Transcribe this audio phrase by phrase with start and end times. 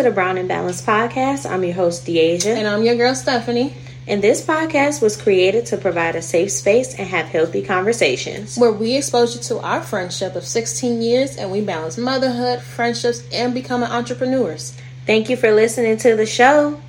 [0.00, 1.44] Welcome to the Brown and Balanced podcast.
[1.44, 2.56] I'm your host, DeAsia.
[2.56, 3.74] And I'm your girl, Stephanie.
[4.08, 8.56] And this podcast was created to provide a safe space and have healthy conversations.
[8.56, 13.22] Where we expose you to our friendship of 16 years and we balance motherhood, friendships,
[13.30, 14.74] and becoming entrepreneurs.
[15.04, 16.80] Thank you for listening to the show.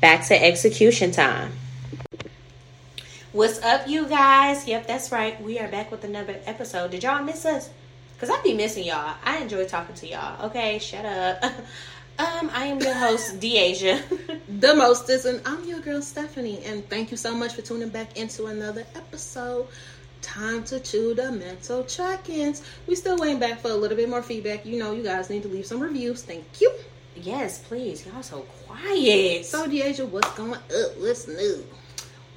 [0.00, 1.50] Back to execution time.
[3.32, 4.68] What's up, you guys?
[4.68, 5.42] Yep, that's right.
[5.42, 6.92] We are back with another episode.
[6.92, 7.68] Did y'all miss us?
[8.14, 9.16] Because I be missing y'all.
[9.24, 10.46] I enjoy talking to y'all.
[10.46, 11.42] Okay, shut up.
[12.18, 14.02] Um, I am your host, DeAsia.
[14.60, 16.62] the mostest, and I'm your girl, Stephanie.
[16.64, 19.68] And thank you so much for tuning back into another episode.
[20.20, 22.62] Time to chew the mental check-ins.
[22.86, 24.66] We still waiting back for a little bit more feedback.
[24.66, 26.22] You know, you guys need to leave some reviews.
[26.22, 26.70] Thank you.
[27.16, 28.04] Yes, please.
[28.06, 29.46] Y'all so quiet.
[29.46, 30.98] So, DeAsia, what's going up?
[30.98, 31.64] What's new?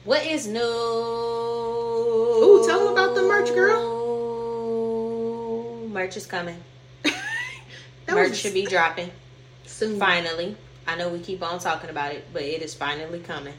[0.05, 0.61] What is new?
[2.43, 3.99] Ooh, tell them about the merch, girl.
[5.89, 6.63] Merch is coming.
[8.07, 8.39] merch was...
[8.39, 9.11] should be dropping
[9.83, 9.99] soon.
[9.99, 10.55] Finally,
[10.87, 13.53] I know we keep on talking about it, but it is finally coming.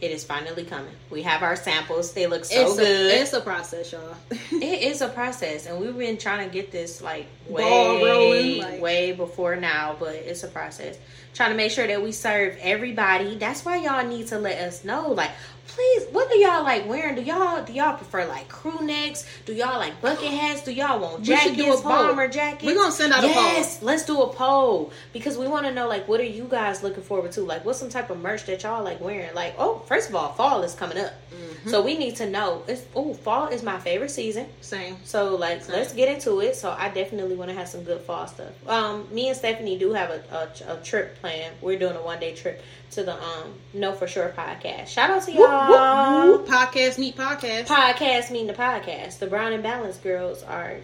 [0.00, 0.92] It is finally coming.
[1.08, 2.12] We have our samples.
[2.12, 3.12] They look so it's good.
[3.12, 4.14] A, it's a process, y'all.
[4.30, 8.80] it is a process, and we've been trying to get this like way, rolling, like...
[8.80, 9.96] way before now.
[9.98, 10.98] But it's a process.
[11.36, 13.36] Trying to make sure that we serve everybody.
[13.36, 15.10] That's why y'all need to let us know.
[15.10, 15.32] Like,
[15.66, 17.14] please, what do y'all like wearing?
[17.14, 19.26] Do y'all do y'all prefer like crew necks?
[19.44, 20.62] Do y'all like bucket hats?
[20.62, 22.64] Do y'all want jackets, bomber jackets?
[22.64, 23.52] We're gonna send out yes, a poll.
[23.52, 26.82] Yes, let's do a poll because we want to know like what are you guys
[26.82, 27.42] looking forward to?
[27.42, 29.34] Like, what's some type of merch that y'all like wearing?
[29.34, 31.68] Like, oh, first of all, fall is coming up, mm-hmm.
[31.68, 32.62] so we need to know.
[32.66, 34.46] It's oh, fall is my favorite season.
[34.60, 34.96] Same.
[35.04, 35.76] So like, Same.
[35.76, 36.56] let's get into it.
[36.56, 38.52] So I definitely want to have some good fall stuff.
[38.66, 41.56] Um, me and Stephanie do have a, a, a trip planned.
[41.60, 44.88] We're doing a one day trip to the um Know for Sure podcast.
[44.88, 46.30] Shout out to y'all.
[46.30, 46.48] Whoop, whoop.
[46.48, 47.66] Podcast meet podcast.
[47.66, 49.18] Podcast meeting the podcast.
[49.18, 50.76] The Brown and Balance girls are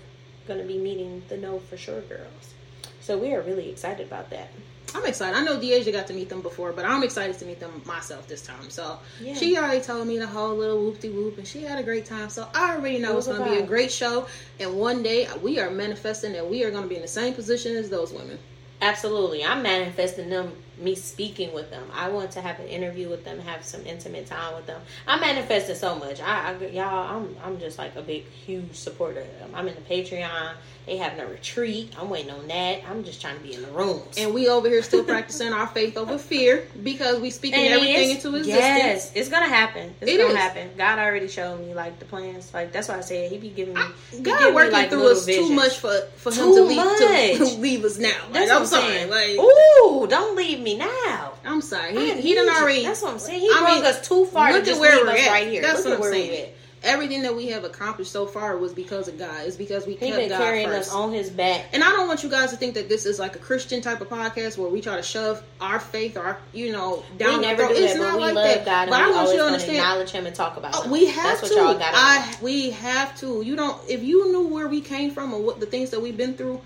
[0.49, 2.55] going to be meeting the Know for Sure girls.
[3.00, 4.50] So we are really excited about that.
[4.94, 5.37] I'm excited.
[5.37, 8.28] I know DeAsia got to meet them before, but I'm excited to meet them myself
[8.28, 8.69] this time.
[8.69, 9.34] So yeah.
[9.34, 12.05] she already told me the whole little whoop de whoop, and she had a great
[12.05, 12.28] time.
[12.28, 14.27] So I already know it's going to be a great show.
[14.61, 17.33] And one day we are manifesting that we are going to be in the same
[17.33, 18.38] position as those women.
[18.82, 19.44] Absolutely.
[19.44, 21.84] I'm manifesting them me speaking with them.
[21.94, 24.81] I want to have an interview with them, have some intimate time with them.
[25.06, 26.20] I manifested so much.
[26.20, 29.50] I, I y'all, I'm I'm just like a big, huge supporter of them.
[29.54, 30.54] I'm in the Patreon.
[30.87, 31.94] They having a retreat.
[31.97, 32.81] I'm waiting on that.
[32.91, 34.19] I'm just trying to be in the rooms.
[34.19, 38.10] And we over here still practicing our faith over fear because we speaking and everything
[38.10, 38.49] into existence.
[38.49, 39.94] Yes, it's gonna happen.
[40.00, 40.37] It's it gonna is.
[40.37, 40.70] happen.
[40.76, 42.53] God already showed me like the plans.
[42.53, 43.81] Like that's why I said He be giving me.
[43.81, 45.49] I, God working me, like, through us visions.
[45.49, 48.09] too much for for Him to leave, to leave us now.
[48.25, 48.93] Like, that's I'm sorry.
[48.93, 49.10] Saying.
[49.10, 51.33] Like, ooh, don't leave me now.
[51.44, 51.93] I'm sorry.
[51.93, 52.84] He, he done already.
[52.84, 53.41] That's what I'm saying.
[53.41, 55.28] He I brought mean, us too far look to just where we're at.
[55.28, 55.62] right here.
[55.62, 56.53] That's look what I'm saying
[56.84, 59.47] everything that we have accomplished so far was because of God.
[59.47, 60.91] It's because we he kept been God carrying first.
[60.91, 61.66] us on his back.
[61.72, 64.00] And I don't want you guys to think that this is like a Christian type
[64.00, 67.41] of podcast where we try to shove our faith or our, you know down.
[67.41, 68.65] We never do that, but we like love that.
[68.65, 69.77] God, and but I want you to understand.
[69.77, 70.75] Acknowledge Him and talk about.
[70.75, 71.78] Oh, we have That's to.
[71.81, 73.43] I we have to.
[73.43, 73.81] You don't.
[73.88, 76.61] If you knew where we came from and what the things that we've been through,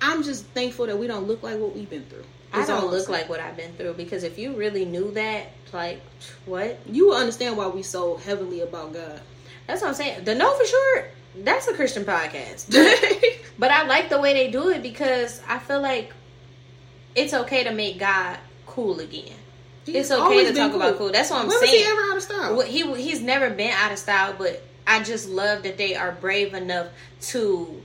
[0.00, 2.24] I'm just thankful that we don't look like what we've been through.
[2.54, 6.00] I don't look like what I've been through because if you really knew that, like,
[6.46, 9.20] what you will understand why we so heavily about God.
[9.66, 10.24] That's what I'm saying.
[10.24, 11.08] The Know for Sure,
[11.42, 12.72] that's a Christian podcast.
[13.58, 16.12] but I like the way they do it because I feel like
[17.14, 19.36] it's okay to make God cool again.
[19.84, 20.80] He's it's okay to talk cool.
[20.80, 21.12] about cool.
[21.12, 21.72] That's what I'm when saying.
[21.72, 22.60] Was he ever out of style?
[22.62, 26.54] He he's never been out of style, but I just love that they are brave
[26.54, 26.88] enough
[27.20, 27.82] to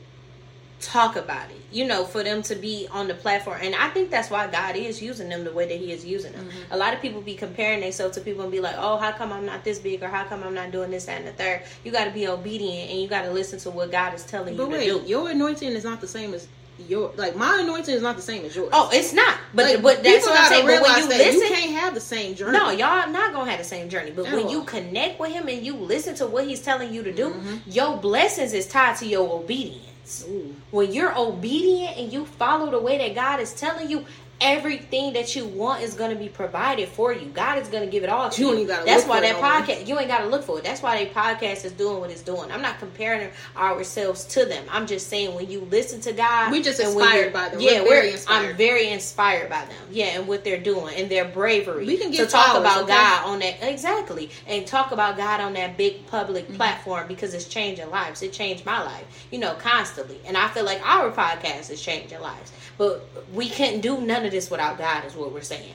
[0.79, 3.59] talk about it you know, for them to be on the platform.
[3.61, 6.31] And I think that's why God is using them the way that He is using
[6.33, 6.45] them.
[6.45, 6.73] Mm-hmm.
[6.73, 9.31] A lot of people be comparing themselves to people and be like, oh, how come
[9.31, 11.63] I'm not this big or how come I'm not doing this, that, and the third.
[11.83, 14.57] You got to be obedient and you got to listen to what God is telling
[14.57, 15.07] but you wait, to do.
[15.07, 16.47] Your anointing is not the same as
[16.87, 18.69] your like my anointing is not the same as yours.
[18.71, 19.37] Oh, it's not.
[19.53, 20.65] But like, but that's what I'm saying.
[20.65, 22.57] But when you listen, you can't have the same journey.
[22.57, 24.11] No, y'all not gonna have the same journey.
[24.11, 27.11] But when you connect with him and you listen to what he's telling you to
[27.11, 27.57] do, mm-hmm.
[27.69, 29.89] your blessings is tied to your obedience.
[30.27, 30.55] Ooh.
[30.71, 34.05] When you're obedient and you follow the way that God is telling you,
[34.41, 37.27] everything that you want is going to be provided for you.
[37.27, 38.57] God is going to give it all to you.
[38.59, 38.67] you.
[38.67, 40.63] That's why that podcast, you ain't got to look for it.
[40.63, 42.51] That's why that podcast is doing what it's doing.
[42.51, 44.65] I'm not comparing ourselves to them.
[44.69, 47.59] I'm just saying when you listen to God, we just inspired by them.
[47.59, 48.49] Yeah, we're, very inspired.
[48.49, 49.87] I'm very inspired by them.
[49.91, 51.85] Yeah, and what they're doing and their bravery.
[51.85, 52.93] We can get to talk about okay?
[52.93, 56.55] God on that exactly and talk about God on that big public mm-hmm.
[56.55, 58.21] platform because it's changing lives.
[58.21, 60.19] It changed my life, you know, constantly.
[60.25, 62.51] And I feel like our podcast is changing lives.
[62.77, 65.73] But we can't do none of this without God, is what we're saying.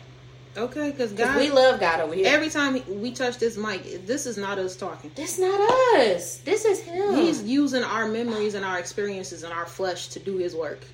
[0.56, 2.26] Okay, because God, we love God over here.
[2.28, 5.10] Every time we touch this mic, this is not us talking.
[5.14, 5.58] This not
[5.98, 6.38] us.
[6.38, 7.16] This is Him.
[7.16, 10.84] He's using our memories and our experiences and our flesh to do His work.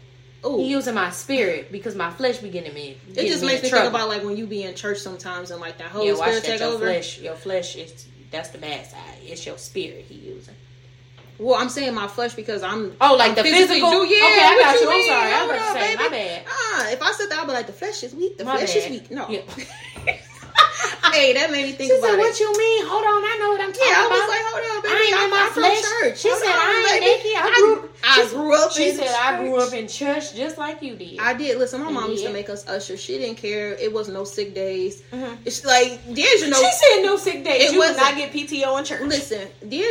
[0.47, 0.59] Ooh.
[0.59, 2.97] He using my spirit because my flesh be getting me.
[3.15, 3.91] It just makes me trouble.
[3.91, 6.45] think about like when you be in church sometimes and like that Holy yeah, Spirit
[6.45, 6.87] take your over.
[6.87, 9.19] Flesh, your flesh is that's the bad side.
[9.23, 10.55] It's your spirit he using.
[11.41, 12.95] Well, I'm saying my flesh because I'm.
[13.01, 13.91] Oh, like I'm the physical.
[13.91, 14.81] Do, yeah, okay, I got you.
[14.81, 14.93] you.
[14.93, 15.33] I'm sorry.
[15.33, 16.45] I was about to say my bad.
[16.47, 18.37] Ah, if I said that, I'd be like, the flesh is weak.
[18.37, 18.85] The my flesh bad.
[18.85, 19.11] is weak.
[19.11, 19.27] No.
[19.29, 20.17] Yeah.
[21.13, 22.23] hey, that made me think she about said, it.
[22.23, 22.87] What you mean?
[22.87, 24.13] Hold on, I know what I'm talking yeah, about.
[24.13, 24.95] I was like, hold on, baby.
[24.95, 25.81] I ain't in my I'm flesh.
[25.81, 26.19] Church.
[26.19, 27.37] She hold said, on, I ain't naked.
[27.41, 29.15] I grew, I, grew up she said.
[29.15, 31.19] I grew up in church just like you did.
[31.19, 31.59] I did.
[31.59, 32.11] Listen, my mom yeah.
[32.11, 32.97] used to make us usher.
[32.97, 33.75] She didn't care.
[33.75, 35.03] It was no sick days.
[35.13, 35.43] Mm-hmm.
[35.45, 36.61] It's like, you know.
[36.61, 37.71] She said no sick days.
[37.71, 39.03] It you was not get PTO in church.
[39.03, 39.49] Listen,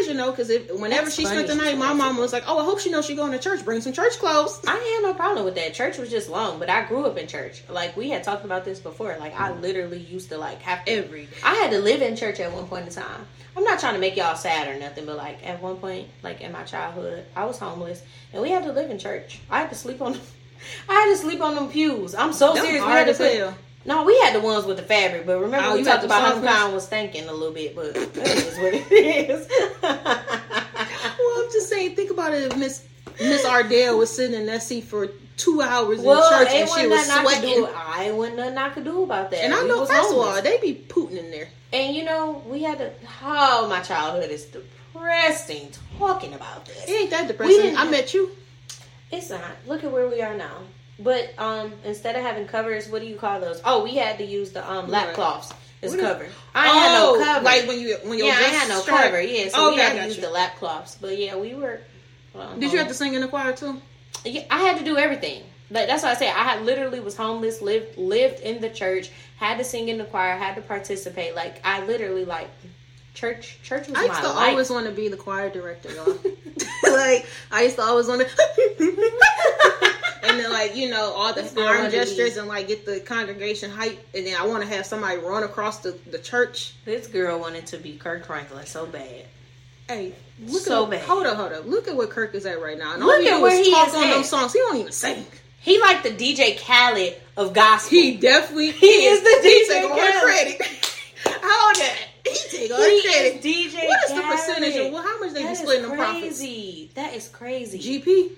[0.09, 2.59] you know, because if whenever That's she spent the night, my mom was like, oh,
[2.59, 3.63] I hope she knows she going to church.
[3.63, 4.59] Bring some church clothes.
[4.67, 5.73] I had no problem with that.
[5.73, 7.63] Church was just long, but I grew up in church.
[7.69, 9.15] Like, we had talked about this before.
[9.19, 11.27] Like, I literally used to, like, have Every.
[11.43, 13.25] I had to live in church at one point in time.
[13.55, 16.41] I'm not trying to make y'all sad or nothing, but like at one point, like
[16.41, 19.39] in my childhood, I was homeless and we had to live in church.
[19.49, 20.13] I had to sleep on,
[20.89, 22.15] I had to sleep on them pews.
[22.15, 22.85] I'm so That's serious.
[22.85, 23.13] We had to
[23.85, 26.39] No, we had the ones with the fabric, but remember oh, we talked about how
[26.39, 29.47] the kind was stinking a little bit, but that is what it is.
[29.81, 32.51] well, I'm just saying, think about it.
[32.51, 32.85] If Miss
[33.19, 35.07] Miss Ardell was sitting in that seat for
[35.37, 37.65] two hours well, in church and she was sweating.
[37.75, 39.43] I ain't want nothing I could do about that.
[39.43, 40.11] And I know, first homeless.
[40.11, 41.47] of all, they be pooting in there.
[41.71, 42.91] And you know, we had to.
[43.23, 45.71] Oh, my childhood is depressing.
[45.97, 47.75] Talking about this, it ain't that depressing.
[47.75, 48.31] I met you.
[49.11, 49.41] It's not.
[49.67, 50.61] Look at where we are now.
[50.99, 53.61] But um, instead of having covers, what do you call those?
[53.63, 56.23] Oh, we had to use the um lap cloths as what cover.
[56.25, 57.45] Is, I oh, had no oh, cover.
[57.45, 59.21] Like when you when you yeah, I had no cover.
[59.21, 60.21] Yeah, so okay, we had to use you.
[60.21, 60.97] the lap cloths.
[60.99, 61.79] But yeah, we were.
[62.33, 63.81] Well, Did you have to sing in the choir too?
[64.25, 65.43] Yeah, I had to do everything.
[65.71, 66.29] Like that's why I said.
[66.29, 70.05] I had literally was homeless, lived lived in the church, had to sing in the
[70.05, 71.35] choir, had to participate.
[71.35, 72.49] Like I literally like
[73.13, 73.59] church.
[73.63, 74.49] Church was I used to life.
[74.49, 76.07] always want to be the choir director, y'all.
[76.91, 79.15] like I used to always want to.
[80.23, 83.99] and then like you know all the arm gestures and like get the congregation hype,
[84.15, 86.73] and then I want to have somebody run across the, the church.
[86.85, 89.25] This girl wanted to be Kirk Franklin so bad.
[89.89, 90.13] Hey,
[90.45, 91.01] look so at bad.
[91.01, 91.65] hold up, hold up.
[91.65, 92.93] Look at what Kirk is at right now.
[92.93, 94.13] And look all at where he is on at.
[94.13, 94.53] those songs.
[94.53, 95.25] He don't even sing.
[95.61, 97.89] He like the DJ Khaled of gospel.
[97.97, 100.23] He definitely he is, is the DJ he take Khaled.
[100.23, 100.85] credit.
[101.41, 101.95] How that?
[102.29, 103.41] He take all the credit.
[103.41, 104.23] DJ What is Khaled.
[104.23, 106.39] the percentage of well, how much they that be splitting the profits?
[106.93, 107.79] That is crazy.
[107.79, 108.31] GP.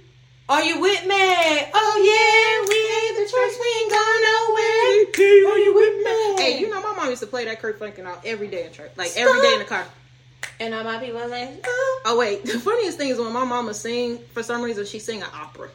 [0.47, 1.15] Are you with me?
[1.18, 5.51] Oh yeah, we ain't the church, we ain't going nowhere.
[5.51, 6.44] Are you with me?
[6.44, 8.71] Hey, you know my mom used to play that Kirk Franklin out every day in
[8.71, 9.27] church, like Stop.
[9.27, 9.86] every day in the car.
[10.61, 12.01] And all my people like, oh.
[12.05, 15.23] oh wait, the funniest thing is when my mama sing, for some reason she sing
[15.23, 15.69] an opera.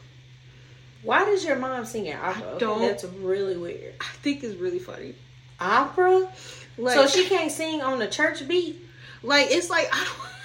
[1.03, 2.55] Why does your mom sing an opera?
[2.55, 2.77] I don't.
[2.77, 3.95] Okay, that's really weird.
[3.99, 5.13] I think it's really funny.
[5.59, 6.29] Opera.
[6.77, 8.81] Like, so she can't sing on the church beat.
[9.23, 10.37] Like it's like I don't.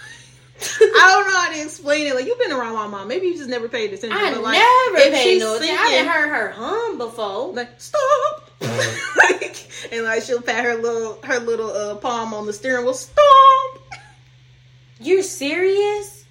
[0.80, 2.14] I don't know how to explain it.
[2.16, 4.12] Like you've been around my mom, maybe you just never paid attention.
[4.12, 5.76] I but like, never paid no attention.
[5.76, 7.52] I have heard her hum before.
[7.52, 12.52] Like stop, like, and like she'll pat her little her little uh, palm on the
[12.52, 12.94] steering wheel.
[12.94, 13.82] Stop.
[15.02, 16.24] You're serious?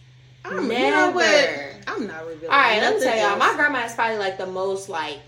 [0.43, 1.19] I'm never.
[1.87, 2.49] I'm not revealing.
[2.49, 3.37] All right, let me tell y'all.
[3.37, 5.19] My grandma is probably like the most like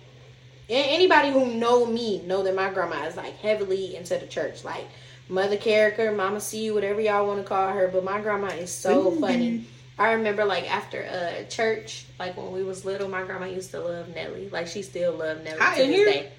[0.70, 4.88] anybody who know me know that my grandma is like heavily into the church, like
[5.30, 7.88] Mother Character, Mama C, whatever y'all want to call her.
[7.88, 9.20] But my grandma is so mm-hmm.
[9.20, 9.66] funny.
[9.98, 13.80] I remember like after uh church, like when we was little, my grandma used to
[13.80, 14.50] love Nelly.
[14.50, 16.32] Like she still loved Nelly I to this day.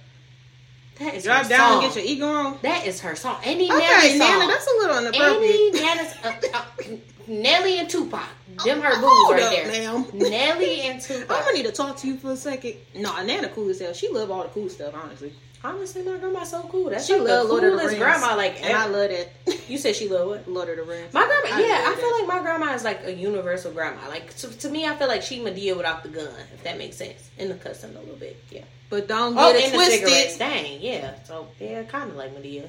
[0.98, 1.84] That is Drop down song.
[1.84, 2.58] and get your ego on.
[2.62, 3.38] That is her song.
[3.42, 4.18] Any okay, Nelly song.
[4.18, 5.50] Nana, that's a little inappropriate.
[5.54, 6.64] Any Nana's, uh, uh,
[7.26, 8.28] Nelly and Tupac.
[8.64, 9.66] Them her boos right up, there.
[9.66, 10.06] Ma'am.
[10.12, 11.30] Nelly and Tupac.
[11.30, 12.74] I'm gonna need to talk to you for a second.
[12.94, 13.92] No, Nana cool as hell.
[13.92, 15.32] She love all the cool stuff, honestly.
[15.64, 16.90] Honestly, my grandma's so cool.
[16.90, 18.36] That's she like love the Lord coolest of the grandma.
[18.36, 19.32] Like, and I love it.
[19.66, 20.46] You said she love what?
[20.46, 21.14] Lord of the Rings.
[21.14, 24.06] My grandma, I yeah, I feel like my grandma is like a universal grandma.
[24.08, 26.96] Like to, to, me, I feel like she Madea without the gun, if that makes
[26.96, 28.36] sense, in the custom a little bit.
[28.50, 30.34] Yeah, but don't oh, get oh, it twisted.
[30.34, 31.14] The Dang, yeah.
[31.24, 32.68] So yeah, kind of like Madea,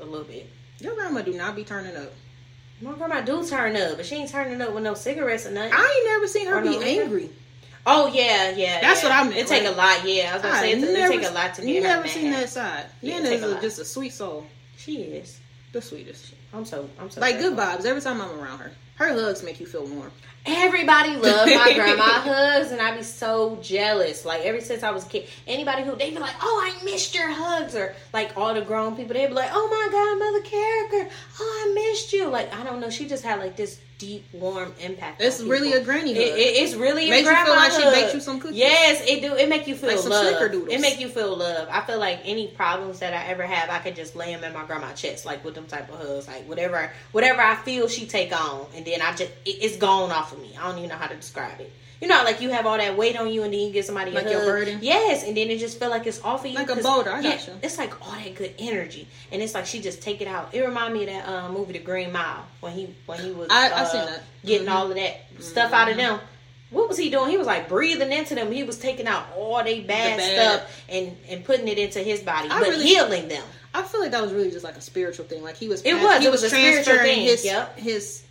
[0.00, 0.50] a little bit.
[0.80, 2.12] Your grandma do not be turning up.
[2.80, 5.72] My grandma do turn up, but she ain't turning up with no cigarettes or nothing.
[5.72, 7.30] I ain't never seen her be no angry.
[7.86, 8.80] Oh yeah, yeah.
[8.80, 9.08] That's yeah.
[9.08, 9.38] what I mean.
[9.38, 10.06] It take a lot.
[10.06, 11.80] Yeah, I was gonna I say it, never, it take a lot to get you
[11.80, 12.86] never seen that side.
[13.00, 14.46] Yeah, Nana is a, just a sweet soul.
[14.76, 15.40] She is
[15.72, 16.34] the sweetest.
[16.52, 18.72] I'm so I'm so like good vibes every time I'm around her.
[18.96, 20.10] Her hugs make you feel warm.
[20.48, 24.24] Everybody loves my grandma hugs, and I'd be so jealous.
[24.24, 27.14] Like ever since I was a kid, anybody who they'd be like, "Oh, I missed
[27.14, 30.42] your hugs," or like all the grown people, they'd be like, "Oh my God, Mother
[30.42, 34.24] Character, oh I missed you." Like I don't know, she just had like this deep,
[34.32, 35.20] warm impact.
[35.20, 36.22] It's really a granny hug.
[36.22, 37.94] It, it, it's really Makes a grandma you feel like hug.
[37.94, 38.56] she baked you some cookies.
[38.56, 39.34] Yes, it do.
[39.34, 40.52] It make you feel like love.
[40.70, 41.68] It make you feel love.
[41.70, 44.52] I feel like any problems that I ever have, I could just lay them in
[44.52, 46.28] my grandma's chest, like with them type of hugs.
[46.28, 49.76] Like Like whatever whatever I feel she take on, and then I just it, it's
[49.76, 50.56] gone off of me.
[50.58, 51.72] I don't even know how to describe it.
[52.00, 54.12] You know, like you have all that weight on you, and then you get somebody
[54.12, 54.78] like your burden.
[54.82, 57.10] Yes, and then it just feel like it's off of you, like a boulder.
[57.10, 60.28] I yeah, It's like all that good energy, and it's like she just take it
[60.28, 60.54] out.
[60.54, 63.48] It remind me of that um, movie, The Green Mile, when he when he was
[63.50, 64.22] I, uh, I seen that.
[64.44, 64.76] getting mm-hmm.
[64.76, 65.42] all of that mm-hmm.
[65.42, 66.20] stuff out of them.
[66.70, 67.30] What was he doing?
[67.30, 68.52] He was like breathing into them.
[68.52, 70.60] He was taking out all they bad, the bad.
[70.60, 73.44] stuff and and putting it into his body, I but really, healing them.
[73.74, 75.42] I feel like that was really just like a spiritual thing.
[75.42, 76.20] Like he was, it was.
[76.20, 77.76] He it was, was transferring his yep.
[77.76, 78.22] his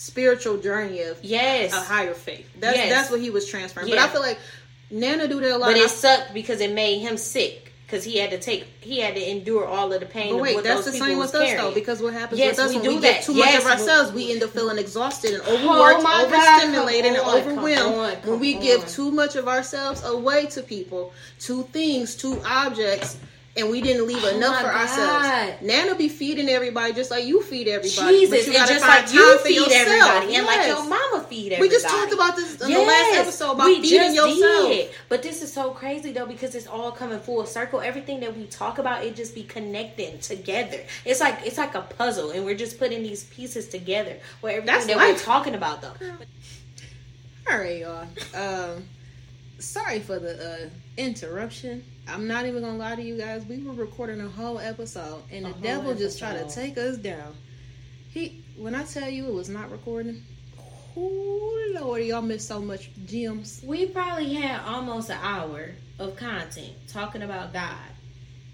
[0.00, 2.48] spiritual journey of yes a higher faith.
[2.58, 2.90] That's yes.
[2.90, 3.88] that's what he was transferring.
[3.88, 3.96] Yeah.
[3.96, 4.38] But I feel like
[4.90, 5.66] Nana do that a lot.
[5.66, 7.66] But it sucked because it made him sick.
[7.86, 10.32] Because he had to take, he had to endure all of the pain.
[10.34, 11.74] But wait, that's the same with us though.
[11.74, 13.02] Because what happens yes, with us we when we that.
[13.02, 16.24] get too yes, much of ourselves, we end up feeling oh exhausted and overworked, oh
[16.24, 18.24] overstimulated, and overwhelmed.
[18.24, 18.62] when we on.
[18.62, 23.18] give too much of ourselves away to people, to things, to objects,
[23.56, 24.76] and we didn't leave oh enough for God.
[24.76, 25.62] ourselves.
[25.62, 28.18] Nana be feeding everybody just like you feed everybody.
[28.18, 29.72] Jesus, but you gotta just like you feed yourself.
[29.74, 30.38] everybody, yes.
[30.38, 31.62] and like your mama feed everybody.
[31.62, 32.78] We just talked about this in yes.
[32.78, 34.68] the last episode about we feeding yourself.
[34.68, 34.90] Did.
[35.08, 37.80] But this is so crazy though because it's all coming full circle.
[37.80, 40.80] Everything that we talk about, it just be connecting together.
[41.04, 44.16] It's like it's like a puzzle, and we're just putting these pieces together.
[44.40, 45.16] Where everything That's that life.
[45.16, 45.94] we're talking about though.
[47.50, 48.06] All right, y'all.
[48.32, 48.84] Um,
[49.58, 50.68] sorry for the uh,
[51.00, 51.82] interruption.
[52.06, 53.44] I'm not even gonna lie to you guys.
[53.46, 57.34] We were recording a whole episode, and the devil just tried to take us down.
[58.10, 60.22] He, when I tell you it was not recording,
[60.96, 63.62] oh lord, y'all missed so much gems.
[63.64, 67.78] We probably had almost an hour of content talking about God,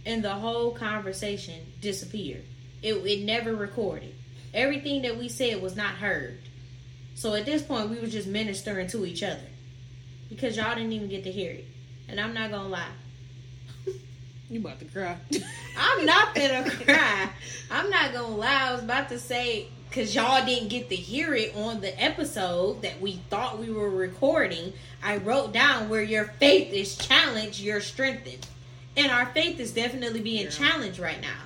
[0.05, 2.45] and the whole conversation disappeared.
[2.83, 4.15] It, it never recorded.
[4.55, 6.39] Everything that we said was not heard.
[7.15, 9.49] So at this point, we were just ministering to each other
[10.29, 11.67] because y'all didn't even get to hear it.
[12.09, 12.89] And I'm not gonna lie,
[14.51, 15.17] you about to cry.
[15.79, 17.31] I'm not gonna cry.
[17.71, 18.69] I'm not gonna lie.
[18.69, 22.83] I was about to say because y'all didn't get to hear it on the episode
[22.83, 24.73] that we thought we were recording.
[25.03, 28.47] I wrote down where your faith is challenged, you're strengthened,
[28.97, 30.51] and our faith is definitely being yeah.
[30.51, 31.43] challenged right now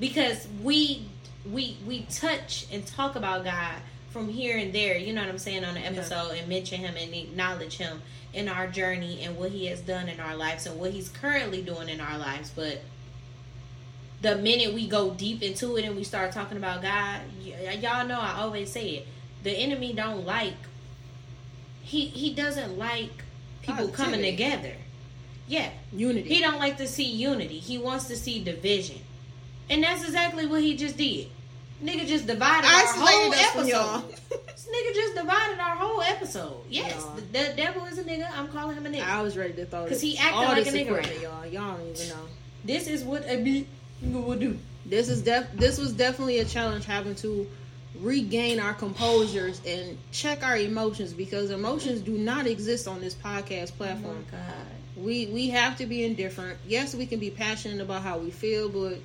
[0.00, 1.06] because we
[1.50, 3.76] we we touch and talk about God
[4.10, 4.96] from here and there.
[4.96, 6.40] You know what I'm saying on the episode yeah.
[6.40, 8.00] and mention Him and acknowledge Him
[8.32, 11.62] in our journey and what he has done in our lives and what he's currently
[11.62, 12.80] doing in our lives but
[14.20, 18.06] the minute we go deep into it and we start talking about god y- y'all
[18.06, 19.06] know i always say it
[19.44, 20.54] the enemy don't like
[21.82, 23.24] he he doesn't like
[23.62, 24.02] people Positivity.
[24.02, 24.74] coming together
[25.46, 28.98] yeah unity he don't like to see unity he wants to see division
[29.70, 31.28] and that's exactly what he just did
[31.82, 34.04] Nigga just divided our whole episode.
[34.30, 36.64] this nigga just divided our whole episode.
[36.68, 38.28] Yes, the, the, devil is a nigga.
[38.34, 39.04] I'm calling him a nigga.
[39.04, 41.46] I was ready to throw because he acting like a nigga right y'all.
[41.46, 42.24] Y'all don't even know.
[42.64, 43.68] This is what a beat
[44.02, 44.58] would do.
[44.86, 45.52] This is def.
[45.54, 47.46] This was definitely a challenge having to
[48.00, 53.72] regain our composures and check our emotions because emotions do not exist on this podcast
[53.72, 54.24] oh platform.
[54.28, 55.04] Oh God.
[55.04, 56.58] We we have to be indifferent.
[56.66, 58.98] Yes, we can be passionate about how we feel, but oh,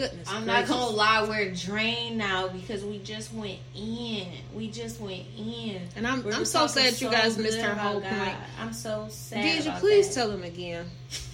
[0.00, 0.28] goodness.
[0.30, 0.68] I'm gracious.
[0.70, 4.28] not gonna lie, we're drained now because we just went in.
[4.54, 5.82] We just went in.
[5.94, 8.10] And I'm we're I'm so sad so you guys missed her whole God.
[8.10, 8.36] point.
[8.58, 9.42] I'm so sad.
[9.42, 10.14] Did you please that.
[10.14, 10.86] tell them again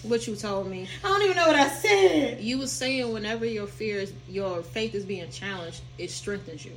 [0.02, 0.88] what you told me?
[1.04, 2.40] I don't even know what I said.
[2.40, 6.73] You was saying whenever your fears, your faith is being challenged, it strengthens you.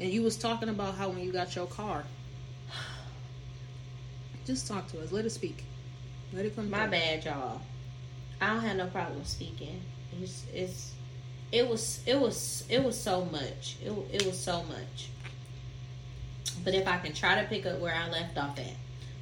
[0.00, 2.04] And you was talking about how when you got your car.
[4.46, 5.12] Just talk to us.
[5.12, 5.64] Let us speak.
[6.32, 6.70] Let it come.
[6.70, 7.60] My bad, y'all.
[8.40, 9.80] I don't have no problem speaking.
[10.20, 10.93] It's, it's
[11.52, 13.76] it was it was it was so much.
[13.84, 15.08] It it was so much.
[16.62, 18.72] But if I can try to pick up where I left off at,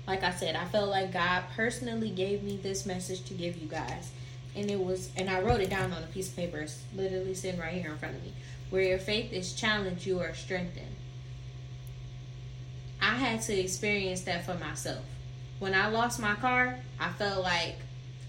[0.06, 3.68] like I said, I felt like God personally gave me this message to give you
[3.68, 4.10] guys,
[4.54, 6.58] and it was and I wrote it down on a piece of paper.
[6.58, 8.32] It's literally sitting right here in front of me.
[8.70, 10.96] Where your faith is challenged, you are strengthened.
[13.00, 15.04] I had to experience that for myself.
[15.58, 17.76] When I lost my car, I felt like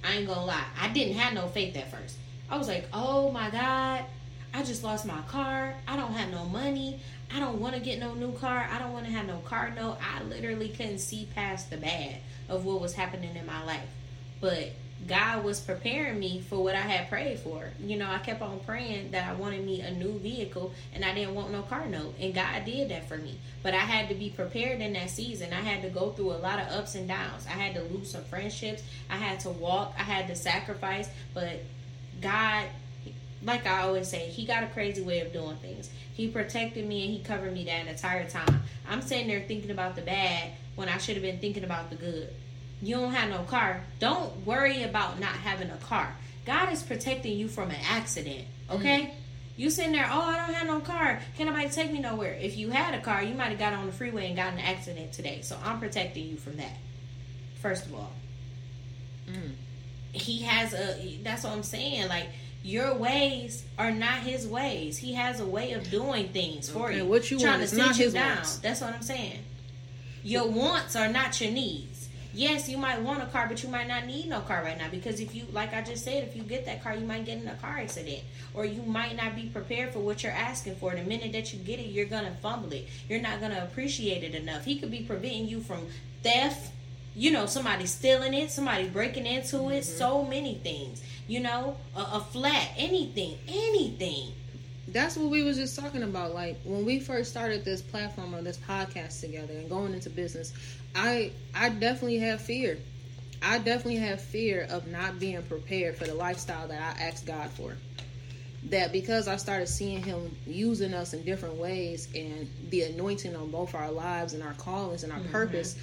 [0.03, 2.17] I ain't gonna lie, I didn't have no faith at first.
[2.53, 4.05] I was like, oh my God,
[4.53, 5.73] I just lost my car.
[5.87, 6.99] I don't have no money.
[7.33, 8.69] I don't want to get no new car.
[8.71, 9.97] I don't want to have no car note.
[9.99, 12.17] I literally couldn't see past the bad
[12.49, 13.89] of what was happening in my life.
[14.39, 14.69] But
[15.07, 17.69] God was preparing me for what I had prayed for.
[17.83, 21.15] You know, I kept on praying that I wanted me a new vehicle and I
[21.15, 22.13] didn't want no car note.
[22.19, 23.39] And God did that for me.
[23.63, 25.53] But I had to be prepared in that season.
[25.53, 27.47] I had to go through a lot of ups and downs.
[27.47, 28.83] I had to lose some friendships.
[29.09, 29.95] I had to walk.
[29.97, 31.09] I had to sacrifice.
[31.33, 31.59] But
[32.23, 32.67] God,
[33.43, 35.89] like I always say, He got a crazy way of doing things.
[36.13, 38.63] He protected me and He covered me that entire time.
[38.89, 41.95] I'm sitting there thinking about the bad when I should have been thinking about the
[41.95, 42.29] good.
[42.81, 43.81] You don't have no car.
[43.99, 46.15] Don't worry about not having a car.
[46.45, 48.45] God is protecting you from an accident.
[48.69, 49.01] Okay.
[49.01, 49.19] Mm-hmm.
[49.55, 51.19] You sitting there, oh, I don't have no car.
[51.37, 52.33] Can't nobody take me nowhere.
[52.33, 54.59] If you had a car, you might have got on the freeway and got in
[54.59, 55.41] an accident today.
[55.43, 56.75] So I'm protecting you from that.
[57.61, 58.11] First of all.
[59.29, 59.51] Mm.
[60.13, 62.07] He has a that's what I'm saying.
[62.07, 62.27] Like
[62.63, 64.97] your ways are not his ways.
[64.97, 67.05] He has a way of doing things for okay, you.
[67.05, 68.37] What you trying want to sit you down.
[68.37, 68.57] Wants.
[68.59, 69.39] That's what I'm saying.
[70.23, 72.07] Your wants are not your needs.
[72.35, 74.87] Yes, you might want a car, but you might not need no car right now
[74.89, 77.39] because if you, like I just said, if you get that car, you might get
[77.39, 78.21] in a car accident,
[78.55, 80.95] or you might not be prepared for what you're asking for.
[80.95, 82.87] The minute that you get it, you're gonna fumble it.
[83.07, 84.65] You're not gonna appreciate it enough.
[84.65, 85.85] He could be preventing you from
[86.23, 86.71] theft.
[87.15, 89.97] You know, somebody stealing it, somebody breaking into it, mm-hmm.
[89.97, 94.33] so many things you know, a, a flat, anything, anything.
[94.89, 96.33] That's what we was just talking about.
[96.33, 100.53] Like when we first started this platform or this podcast together and going into business,
[100.95, 102.77] I I definitely have fear.
[103.41, 107.49] I definitely have fear of not being prepared for the lifestyle that I asked God
[107.51, 107.75] for.
[108.69, 113.51] That because I started seeing Him using us in different ways and the anointing on
[113.51, 115.31] both our lives and our callings and our mm-hmm.
[115.31, 115.77] purpose,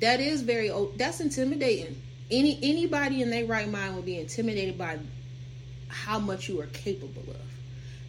[0.00, 4.98] that is very that's intimidating any anybody in their right mind would be intimidated by
[5.88, 7.53] how much you are capable of.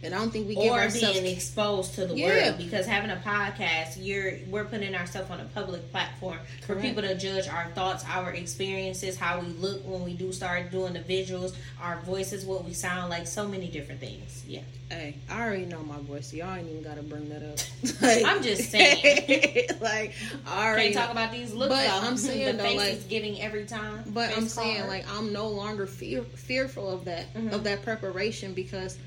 [0.02, 2.26] And I don't think we give or ourselves being exposed to the yeah.
[2.26, 7.02] world because having a podcast, you're we're putting ourselves on a public platform for people
[7.02, 11.00] to judge our thoughts, our experiences, how we look when we do start doing the
[11.00, 14.44] visuals, our voices, what we sound like, so many different things.
[14.46, 14.60] Yeah.
[14.90, 16.30] Hey, I already know my voice.
[16.30, 17.58] So y'all ain't even got to bring that up.
[18.02, 19.68] like, I'm just saying.
[19.80, 20.12] like,
[20.46, 21.74] I already can't talk about these looks.
[21.74, 22.06] But though.
[22.06, 24.04] I'm saying the though, like giving every time.
[24.06, 27.52] But I'm saying like I'm no longer fear fearful of that mm-hmm.
[27.52, 28.98] of that preparation because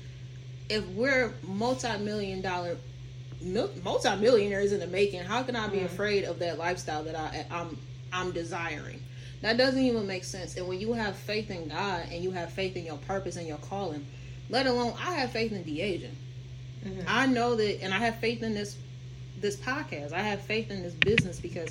[0.70, 2.76] if we're multi-million dollar
[3.82, 5.84] multi-millionaires in the making how can i be mm.
[5.84, 7.76] afraid of that lifestyle that I, i'm
[8.12, 9.02] i'm desiring
[9.40, 12.52] that doesn't even make sense and when you have faith in god and you have
[12.52, 14.06] faith in your purpose and your calling
[14.48, 16.10] let alone i have faith in DeAsia.
[16.84, 17.00] Mm-hmm.
[17.06, 18.76] i know that and i have faith in this
[19.38, 21.70] this podcast i have faith in this business because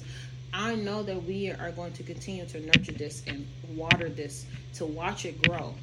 [0.54, 4.86] i know that we are going to continue to nurture this and water this to
[4.86, 5.76] watch it grow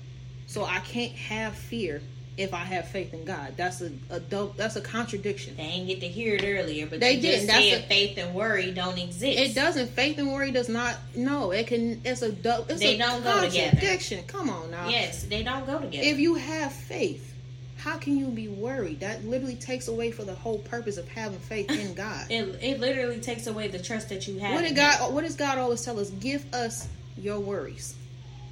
[0.48, 2.02] so i can't have fear
[2.37, 3.55] if I have faith in God.
[3.57, 5.57] That's a, a dope, that's a contradiction.
[5.57, 7.46] They ain't get to hear it earlier, but they, didn't.
[7.46, 9.38] That's a, faith and worry don't exist.
[9.38, 9.88] It doesn't.
[9.90, 10.96] Faith and worry does not.
[11.14, 12.01] No, it can.
[12.05, 12.70] It's a dope.
[12.70, 14.22] It's they a don't go together.
[14.27, 14.88] Come on now.
[14.88, 16.07] Yes, they don't go together.
[16.07, 17.35] If you have faith,
[17.79, 19.01] how can you be worried?
[19.01, 22.31] That literally takes away for the whole purpose of having faith in God.
[22.31, 24.55] it it literally takes away the trust that you have.
[24.55, 25.14] What did God?
[25.14, 26.11] What does God always tell us?
[26.11, 27.94] Give us your worries.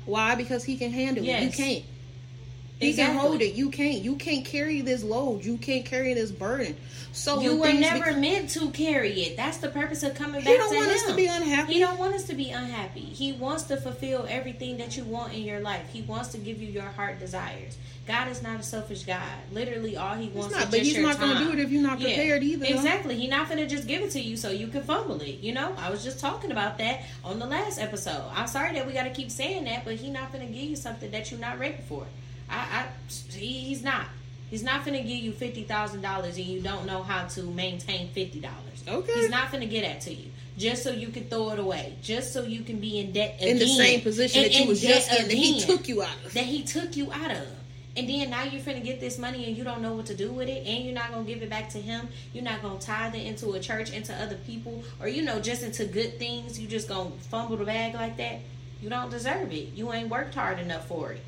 [0.07, 0.35] Why?
[0.37, 1.43] Because He can handle yes.
[1.43, 1.59] it.
[1.59, 1.85] You can't.
[2.81, 3.17] He exactly.
[3.17, 3.55] can hold it.
[3.55, 4.03] You can't.
[4.03, 5.45] You can't carry this load.
[5.45, 6.77] You can't carry this burden.
[7.13, 9.37] So you were never be- meant to carry it.
[9.37, 10.49] That's the purpose of coming back.
[10.49, 10.97] He don't want him.
[10.97, 11.73] us to be unhappy.
[11.75, 13.01] He don't want us to be unhappy.
[13.01, 15.89] He wants to fulfill everything that you want in your life.
[15.93, 17.79] He wants to give you your heart desires.
[18.07, 19.23] God is not a selfish God.
[19.53, 21.83] Literally, all He wants not, is but He's not going to do it if you're
[21.83, 22.67] not prepared yeah, either.
[22.67, 23.17] Exactly.
[23.17, 25.39] He's not going to just give it to you so you can fumble it.
[25.39, 28.25] You know, I was just talking about that on the last episode.
[28.35, 30.65] I'm sorry that we got to keep saying that, but He's not going to give
[30.65, 32.07] you something that you're not ready for.
[32.49, 32.87] I, I
[33.33, 34.07] he, he's not.
[34.51, 38.11] He's not gonna give you fifty thousand dollars and you don't know how to maintain
[38.11, 38.85] fifty dollars.
[38.87, 39.13] Okay.
[39.13, 42.33] He's not gonna get that to you just so you can throw it away, just
[42.33, 43.49] so you can be in debt again.
[43.49, 45.29] in the same position and, that you was just in.
[45.29, 46.35] That he took you out of.
[46.35, 47.47] That he took you out of.
[47.97, 50.33] And then now you're finna get this money and you don't know what to do
[50.33, 52.09] with it, and you're not gonna give it back to him.
[52.33, 55.63] You're not gonna tithe it into a church, into other people, or you know, just
[55.63, 56.59] into good things.
[56.59, 58.41] You just gonna fumble the bag like that.
[58.81, 59.75] You don't deserve it.
[59.75, 61.21] You ain't worked hard enough for it.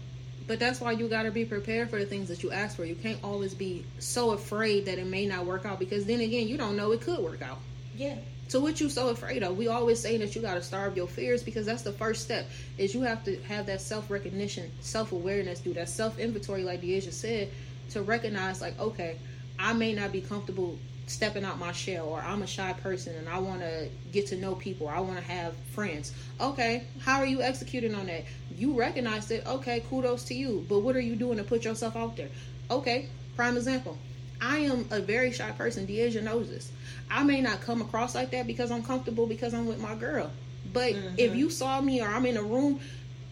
[0.47, 2.85] But that's why you got to be prepared for the things that you ask for.
[2.85, 6.47] You can't always be so afraid that it may not work out because then again,
[6.47, 7.59] you don't know it could work out.
[7.97, 8.17] Yeah.
[8.49, 9.57] So what you so afraid of?
[9.57, 12.49] We always say that you got to starve your fears because that's the first step.
[12.79, 16.81] Is you have to have that self recognition, self awareness, do that self inventory, like
[16.81, 17.51] DeAsia said,
[17.91, 19.19] to recognize like, okay,
[19.59, 23.29] I may not be comfortable stepping out my shell or I'm a shy person and
[23.29, 24.89] I want to get to know people.
[24.89, 26.13] I want to have friends.
[26.41, 28.25] Okay, how are you executing on that?
[28.57, 29.47] You recognize it.
[29.47, 30.67] Okay, kudos to you.
[30.69, 32.29] But what are you doing to put yourself out there?
[32.71, 33.97] Okay, prime example.
[34.41, 35.87] I am a very shy person.
[35.87, 36.71] DeAsia knows this.
[37.11, 40.31] I may not come across like that because I'm comfortable because I'm with my girl.
[40.73, 41.15] But mm-hmm.
[41.17, 42.81] if you saw me or I'm in a room,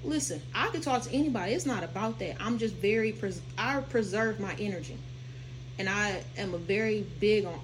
[0.04, 1.52] listen, I could talk to anybody.
[1.52, 2.36] It's not about that.
[2.40, 4.96] I'm just very, pres- I preserve my energy
[5.78, 7.58] and I am a very big on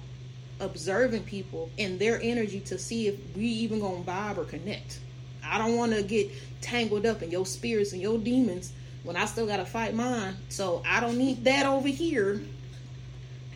[0.59, 4.99] observing people and their energy to see if we even gonna vibe or connect.
[5.43, 6.29] I don't want to get
[6.61, 8.71] tangled up in your spirits and your demons
[9.03, 10.35] when I still gotta fight mine.
[10.49, 12.41] So I don't need that over here.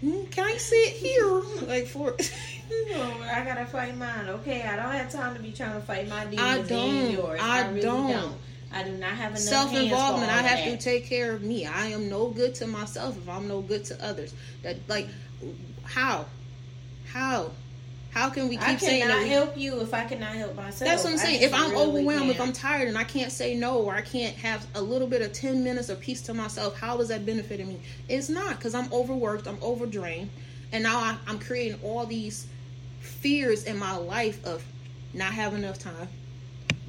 [0.02, 2.16] Hmm, can I sit here like for?
[2.92, 4.28] I gotta fight mine.
[4.30, 6.96] Okay, I don't have time to be trying to fight my demons I don't.
[6.96, 7.40] and yours.
[7.42, 8.12] I, I really don't.
[8.12, 8.38] don't.
[8.76, 10.30] I do not have enough self involvement.
[10.30, 10.80] I have that.
[10.80, 11.66] to take care of me.
[11.66, 14.34] I am no good to myself if I'm no good to others.
[14.64, 15.08] That like
[15.86, 16.26] how,
[17.08, 17.52] how,
[18.12, 19.18] how can we keep I saying that?
[19.18, 20.90] I help you if I cannot help myself.
[20.90, 21.42] That's what I'm saying.
[21.42, 22.32] If I'm really overwhelmed, can.
[22.32, 25.22] if I'm tired and I can't say no, or I can't have a little bit
[25.22, 27.80] of ten minutes of peace to myself, how is that benefiting me?
[28.10, 30.30] It's not because I'm overworked, I'm overdrained,
[30.74, 32.48] and now I, I'm creating all these
[33.00, 34.66] fears in my life of
[35.14, 36.10] not having enough time,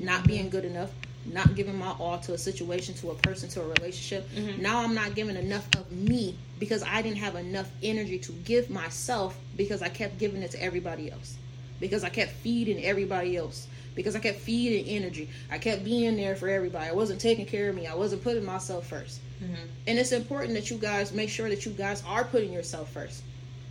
[0.00, 0.26] not mm-hmm.
[0.26, 0.90] being good enough,
[1.32, 4.28] not giving my all to a situation, to a person, to a relationship.
[4.30, 4.62] Mm-hmm.
[4.62, 8.70] Now I'm not giving enough of me because I didn't have enough energy to give
[8.70, 11.36] myself because I kept giving it to everybody else.
[11.80, 13.66] Because I kept feeding everybody else.
[13.94, 15.28] Because I kept feeding energy.
[15.50, 16.88] I kept being there for everybody.
[16.88, 17.86] I wasn't taking care of me.
[17.86, 19.54] I wasn't putting myself 1st mm-hmm.
[19.86, 23.22] And it's important that you guys make sure that you guys are putting yourself first.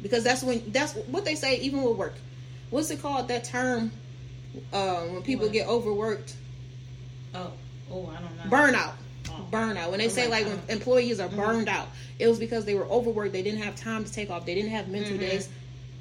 [0.02, 2.16] Because that's when that's what they say even with work.
[2.70, 3.28] What's it called?
[3.30, 3.92] That term
[4.74, 5.54] uh, when people what?
[5.54, 6.36] get overworked
[7.36, 7.52] Oh,
[7.92, 8.56] oh, I don't know.
[8.56, 8.94] Burnout.
[9.30, 9.48] Oh.
[9.52, 9.90] Burnout.
[9.90, 11.38] When they say like when employees are mm-hmm.
[11.38, 11.88] burned out,
[12.20, 13.34] it was because they were overworked.
[13.34, 14.46] They didn't have time to take off.
[14.46, 15.22] They didn't have mental mm-hmm.
[15.22, 15.50] days.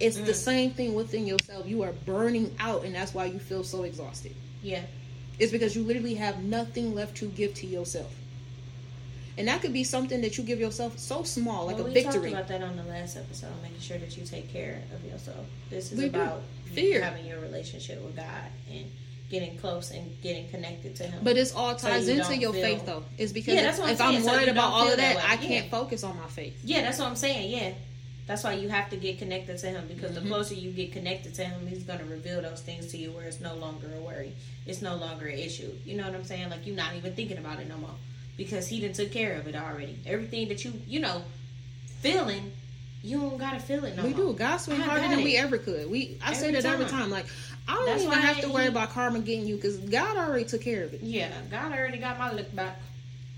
[0.01, 0.27] It's mm-hmm.
[0.27, 1.66] the same thing within yourself.
[1.66, 4.35] You are burning out, and that's why you feel so exhausted.
[4.62, 4.83] Yeah.
[5.38, 8.12] It's because you literally have nothing left to give to yourself.
[9.37, 11.94] And that could be something that you give yourself so small, like well, a we
[11.94, 12.29] victory.
[12.29, 15.05] We talked about that on the last episode, making sure that you take care of
[15.05, 15.44] yourself.
[15.70, 18.87] This is we about fear having your relationship with God and
[19.35, 21.20] getting close and getting connected to him.
[21.25, 23.03] But it's all ties so you into your feel, faith though.
[23.18, 25.37] It's because yeah, if, I'm, if I'm worried so about all of that, that I
[25.37, 25.70] can't yeah.
[25.70, 26.61] focus on my faith.
[26.64, 27.51] Yeah, that's what I'm saying.
[27.51, 27.75] Yeah.
[28.27, 30.25] That's why you have to get connected to him because mm-hmm.
[30.25, 33.11] the closer you get connected to him, he's going to reveal those things to you
[33.11, 34.33] where it's no longer a worry.
[34.66, 35.70] It's no longer an issue.
[35.85, 36.49] You know what I'm saying?
[36.49, 37.97] Like you're not even thinking about it no more
[38.37, 39.99] because he didn't took care of it already.
[40.07, 41.23] Everything that you, you know,
[42.01, 42.53] feeling,
[43.03, 44.12] you don't gotta feel it no more.
[44.12, 44.33] we more.
[44.33, 44.38] do.
[44.38, 45.25] God swing harder than it.
[45.25, 45.90] we ever could.
[45.90, 46.73] We I every say that time.
[46.75, 47.11] every time.
[47.11, 47.27] Like
[47.66, 50.44] I don't That's even have to worry he, about karma getting you because God already
[50.44, 51.00] took care of it.
[51.03, 52.79] Yeah, God already got my look back.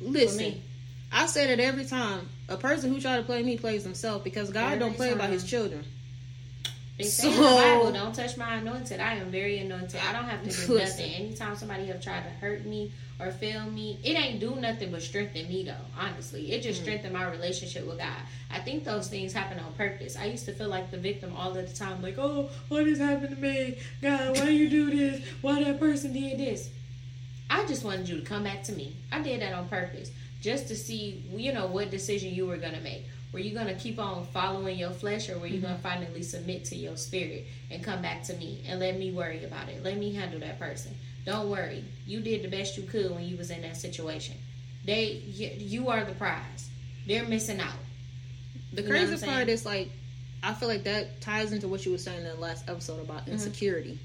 [0.00, 0.60] Listen,
[1.12, 2.28] I say that every time.
[2.48, 5.18] A person who try to play me plays himself because God every don't play time.
[5.18, 5.84] about His children.
[6.98, 10.00] They say so, in the Bible, "Don't touch my anointed." I am very anointed.
[10.00, 11.06] I don't have to do listen.
[11.06, 11.26] nothing.
[11.26, 15.02] Anytime somebody have tried to hurt me or fail me, it ain't do nothing but
[15.02, 15.74] strengthen me though.
[15.98, 16.84] Honestly, it just mm.
[16.84, 18.16] strengthened my relationship with God.
[18.50, 20.16] I think those things happen on purpose.
[20.16, 22.98] I used to feel like the victim all of the time, like, oh, what has
[22.98, 23.78] happened to me?
[24.00, 25.22] God, why you do this?
[25.42, 26.70] Why that person did this?
[27.50, 28.96] I just wanted you to come back to me.
[29.12, 32.80] I did that on purpose, just to see, you know, what decision you were gonna
[32.80, 33.06] make.
[33.36, 35.66] Were you gonna keep on following your flesh, or were you mm-hmm.
[35.66, 39.44] gonna finally submit to your spirit and come back to me and let me worry
[39.44, 39.84] about it?
[39.84, 40.94] Let me handle that person.
[41.26, 41.84] Don't worry.
[42.06, 44.36] You did the best you could when you was in that situation.
[44.86, 46.70] They, you are the prize.
[47.06, 47.76] They're missing out.
[48.72, 49.90] The you crazy part is like,
[50.42, 53.24] I feel like that ties into what you were saying in the last episode about
[53.24, 53.32] mm-hmm.
[53.32, 53.98] insecurity.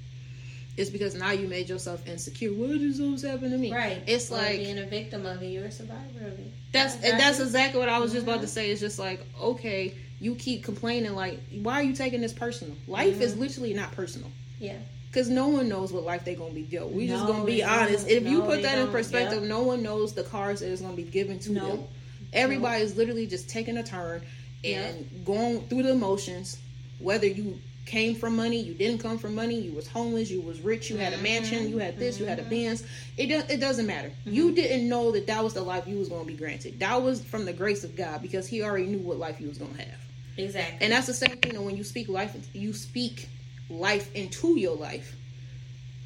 [0.82, 2.52] It's because now you made yourself insecure.
[2.52, 3.72] What is always happening to me?
[3.74, 4.02] Right.
[4.08, 5.48] It's or like being a victim of it.
[5.48, 6.52] You're a survivor of it.
[6.72, 8.48] That's and that's exactly what I was just about to mm-hmm.
[8.48, 8.72] say.
[8.72, 11.14] It's just like okay, you keep complaining.
[11.14, 12.76] Like, why are you taking this personal?
[12.88, 13.22] Life mm-hmm.
[13.22, 14.32] is literally not personal.
[14.60, 14.78] Yeah.
[15.08, 17.64] Because no one knows what life they're gonna be Yo, We no, just gonna be
[17.64, 18.08] honest.
[18.08, 19.50] If no, you put that in perspective, yep.
[19.50, 21.68] no one knows the cards that is gonna be given to no.
[21.68, 21.84] them.
[22.34, 24.22] Everybody is literally just taking a turn
[24.64, 25.26] and yep.
[25.26, 26.58] going through the emotions.
[27.00, 30.62] Whether you came from money, you didn't come from money, you was homeless, you was
[30.62, 32.50] rich, you had a mansion, you had this, you had a mm-hmm.
[32.52, 32.84] Benz.
[33.18, 34.10] It does it doesn't matter.
[34.10, 34.34] Mm-hmm.
[34.34, 36.80] You didn't know that that was the life you was going to be granted.
[36.80, 39.58] That was from the grace of God because He already knew what life you was
[39.58, 40.00] going to have.
[40.38, 40.78] Exactly.
[40.82, 43.28] And that's the same thing when you speak life, you speak
[43.70, 45.16] life into your life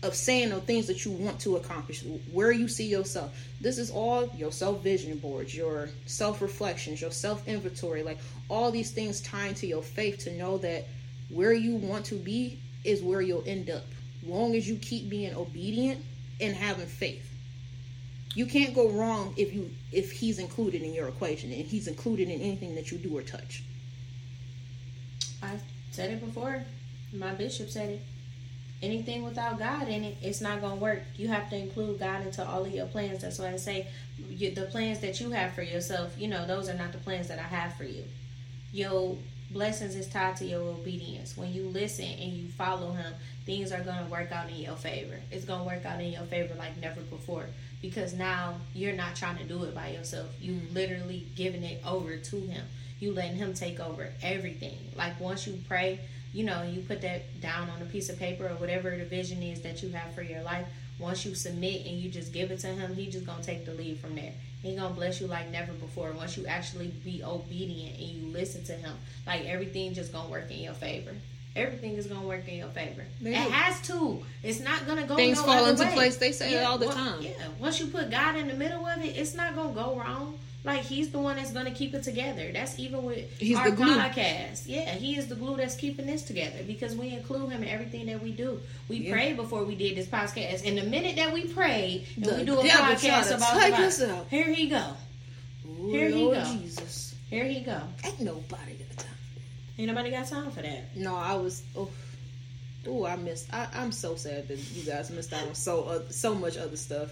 [0.03, 3.35] of saying the things that you want to accomplish, where you see yourself.
[3.59, 8.71] This is all your self vision boards, your self reflections, your self inventory, like all
[8.71, 10.87] these things tying to your faith to know that
[11.29, 13.85] where you want to be is where you'll end up.
[14.23, 16.03] Long as you keep being obedient
[16.39, 17.31] and having faith.
[18.33, 22.29] You can't go wrong if you if he's included in your equation and he's included
[22.29, 23.63] in anything that you do or touch.
[25.41, 25.61] I've
[25.91, 26.63] said it before.
[27.13, 28.01] My bishop said it.
[28.83, 31.03] Anything without God in it, it's not gonna work.
[31.15, 33.21] You have to include God into all of your plans.
[33.21, 33.87] That's why I say
[34.29, 36.13] you, the plans that you have for yourself.
[36.19, 38.03] You know, those are not the plans that I have for you.
[38.73, 39.17] Your
[39.55, 41.37] blessings is tied to your obedience.
[41.37, 43.13] When you listen and you follow Him,
[43.45, 45.15] things are gonna work out in your favor.
[45.31, 47.45] It's gonna work out in your favor like never before
[47.81, 50.27] because now you're not trying to do it by yourself.
[50.41, 52.65] You literally giving it over to Him.
[52.99, 54.77] You letting Him take over everything.
[54.93, 56.01] Like once you pray
[56.33, 59.41] you know, you put that down on a piece of paper or whatever the vision
[59.41, 60.65] is that you have for your life.
[60.99, 63.73] Once you submit and you just give it to him, he just gonna take the
[63.73, 64.33] lead from there.
[64.65, 66.11] He gonna bless you like never before.
[66.13, 68.93] Once you actually be obedient and you listen to him,
[69.27, 71.11] like everything just gonna work in your favor.
[71.55, 73.05] everything is gonna work in your favor.
[73.21, 73.49] They it do.
[73.49, 74.23] has to.
[74.43, 75.15] It's not gonna go.
[75.15, 75.93] Things no fall into way.
[75.93, 76.17] place.
[76.17, 77.21] They say yeah, it all the well, time.
[77.21, 77.31] Yeah.
[77.59, 80.37] Once you put God in the middle of it, it's not gonna go wrong.
[80.65, 82.49] Like he's the one that's gonna keep it together.
[82.51, 84.63] That's even with he's our podcast.
[84.65, 88.07] Yeah, he is the glue that's keeping this together because we include him in everything
[88.07, 88.59] that we do.
[88.89, 89.13] We yeah.
[89.13, 92.43] prayed before we did this podcast, and the minute that we pray and the we
[92.45, 94.83] do a podcast about the here he go.
[95.67, 96.53] Ooh, here he Lord go.
[96.53, 97.15] Jesus.
[97.29, 97.79] Here he go.
[98.03, 99.17] Ain't nobody got time.
[99.77, 100.95] Ain't nobody got time for that.
[100.95, 101.61] No, I was.
[101.77, 101.89] Oh,
[102.87, 103.53] oh I missed.
[103.53, 106.77] I, am so sad that you guys missed out on so uh, so much other
[106.77, 107.11] stuff.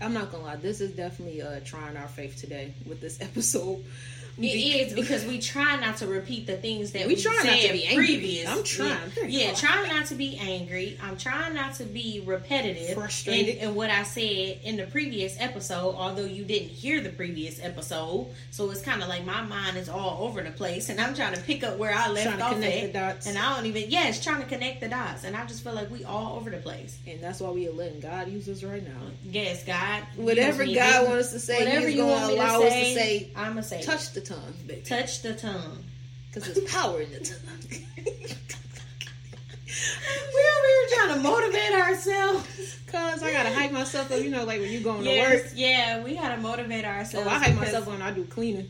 [0.00, 3.84] I'm not gonna lie, this is definitely uh, trying our faith today with this episode.
[4.40, 7.58] It is because we try not to repeat the things that we, we try not
[7.58, 8.06] to be angry.
[8.06, 8.48] Previous.
[8.48, 8.98] I'm trying.
[9.16, 10.98] Yeah, yeah trying not to be angry.
[11.02, 12.96] I'm trying not to be repetitive.
[12.96, 13.56] Frustrated.
[13.56, 17.62] In, in, what I said in the previous episode, although you didn't hear the previous
[17.62, 21.14] episode, so it's kind of like my mind is all over the place, and I'm
[21.14, 23.90] trying to pick up where I left off at, and I don't even.
[23.90, 26.50] Yeah, it's trying to connect the dots, and I just feel like we all over
[26.50, 26.98] the place.
[27.06, 29.00] And that's why we are letting God use us right now.
[29.24, 30.02] Yes, God.
[30.16, 33.30] Whatever God wants to say, whatever you want to allow us to say.
[33.36, 33.82] I'm gonna say.
[33.82, 34.82] Touch the tongue, baby.
[34.82, 35.84] Touch the tongue.
[36.32, 37.38] Because there's power in the tongue.
[37.70, 37.76] we
[40.56, 42.78] over here trying to motivate ourselves.
[42.86, 45.52] Cause I gotta hype myself up, you know, like when you going yes, to work.
[45.54, 47.26] Yeah, we gotta motivate ourselves.
[47.28, 48.68] Oh, I hype myself when I do cleaning.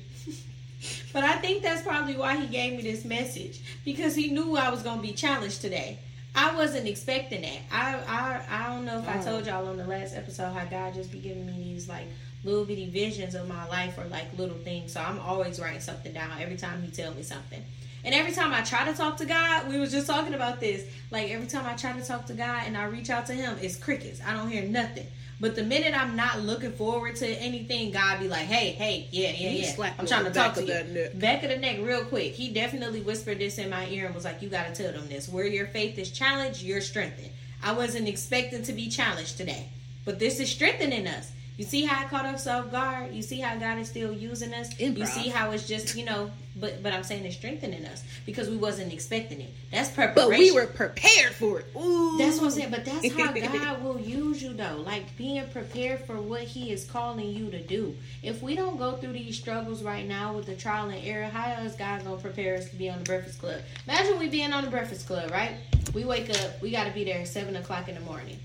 [1.13, 4.71] But I think that's probably why he gave me this message because he knew I
[4.71, 5.99] was gonna be challenged today.
[6.35, 7.61] I wasn't expecting that.
[7.73, 9.19] I I I don't know if oh.
[9.19, 12.07] I told y'all on the last episode how God just be giving me these like
[12.45, 14.93] little bitty visions of my life or like little things.
[14.93, 17.63] So I'm always writing something down every time he tell me something.
[18.03, 20.87] And every time I try to talk to God, we was just talking about this.
[21.11, 23.57] Like every time I try to talk to God and I reach out to him,
[23.61, 24.21] it's crickets.
[24.27, 25.07] I don't hear nothing.
[25.39, 29.31] But the minute I'm not looking forward to anything, God be like, "Hey, hey, yeah,
[29.31, 31.19] yeah, yeah." I'm trying to talk to you.
[31.19, 32.35] Back of the neck, real quick.
[32.35, 35.09] He definitely whispered this in my ear and was like, "You got to tell them
[35.09, 35.31] this.
[35.31, 37.31] Where your faith is challenged, you're strengthened."
[37.63, 39.69] I wasn't expecting to be challenged today,
[40.05, 41.33] but this is strengthening us.
[41.57, 43.13] You see how I caught us off guard.
[43.13, 44.73] You see how God is still using us.
[44.75, 44.97] Improv.
[44.99, 48.49] You see how it's just you know, but but I'm saying it's strengthening us because
[48.49, 49.51] we wasn't expecting it.
[49.71, 50.31] That's preparation.
[50.31, 51.67] But we were prepared for it.
[51.77, 52.17] Ooh.
[52.17, 52.71] That's what I'm saying.
[52.71, 54.83] But that's how God will use you though.
[54.87, 57.95] Like being prepared for what He is calling you to do.
[58.23, 61.63] If we don't go through these struggles right now with the trial and error, how
[61.63, 63.61] is God gonna prepare us to be on the Breakfast Club?
[63.87, 65.53] Imagine we being on the Breakfast Club, right?
[65.95, 66.63] We wake up.
[66.63, 68.39] We got to be there at seven o'clock in the morning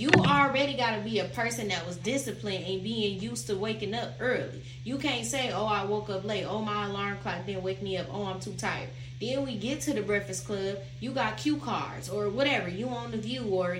[0.00, 3.92] you already got to be a person that was disciplined and being used to waking
[3.94, 4.62] up early.
[4.82, 6.44] You can't say, "Oh, I woke up late.
[6.44, 8.06] Oh, my alarm clock didn't wake me up.
[8.10, 8.88] Oh, I'm too tired."
[9.20, 10.78] Then we get to the Breakfast Club.
[11.00, 12.70] You got cue cards or whatever.
[12.70, 13.76] You on the View or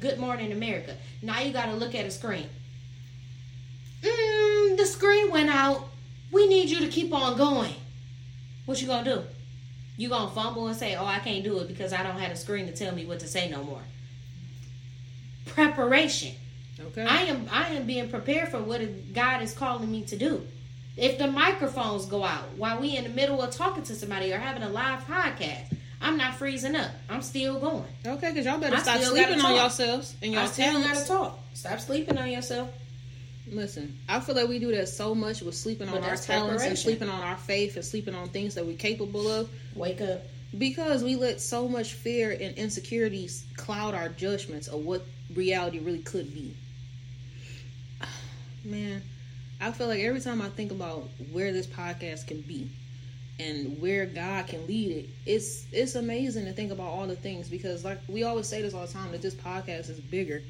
[0.00, 0.96] Good Morning America.
[1.20, 2.48] Now you got to look at a screen.
[4.00, 5.90] Mm, the screen went out.
[6.32, 7.74] We need you to keep on going.
[8.64, 9.22] What you gonna do?
[9.98, 12.36] You gonna fumble and say, "Oh, I can't do it because I don't have a
[12.36, 13.82] screen to tell me what to say no more."
[15.48, 16.34] Preparation.
[16.80, 17.04] Okay.
[17.04, 18.80] I am I am being prepared for what
[19.12, 20.46] God is calling me to do.
[20.96, 24.38] If the microphones go out while we in the middle of talking to somebody or
[24.38, 26.90] having a live podcast, I'm not freezing up.
[27.08, 27.84] I'm still going.
[28.06, 31.38] Okay, because y'all better I stop sleeping on yourselves and y'all still gotta talk.
[31.54, 32.70] Stop sleeping on yourself.
[33.50, 36.64] Listen, I feel like we do that so much with sleeping but on our talents
[36.64, 39.48] and sleeping on our faith and sleeping on things that we're capable of.
[39.74, 40.22] Wake up.
[40.56, 45.02] Because we let so much fear and insecurities cloud our judgments of what
[45.34, 46.54] reality really could be.
[48.64, 49.02] Man,
[49.60, 52.68] I feel like every time I think about where this podcast can be
[53.38, 57.48] and where God can lead it, it's it's amazing to think about all the things
[57.48, 60.42] because like we always say this all the time that this podcast is bigger.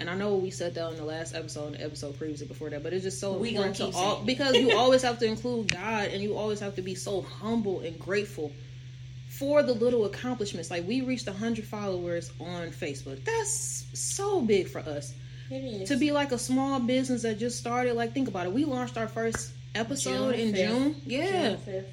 [0.00, 2.70] And I know we said that in the last episode and the episode previously before
[2.70, 5.72] that, but it's just so we important to all because you always have to include
[5.72, 8.52] God and you always have to be so humble and grateful
[9.38, 10.70] for the little accomplishments.
[10.70, 13.24] Like we reached 100 followers on Facebook.
[13.24, 15.14] That's so big for us.
[15.50, 17.94] To be like a small business that just started.
[17.94, 18.52] Like think about it.
[18.52, 20.68] We launched our first episode June in 5th.
[20.68, 20.96] June.
[21.06, 21.56] Yeah.
[21.64, 21.84] June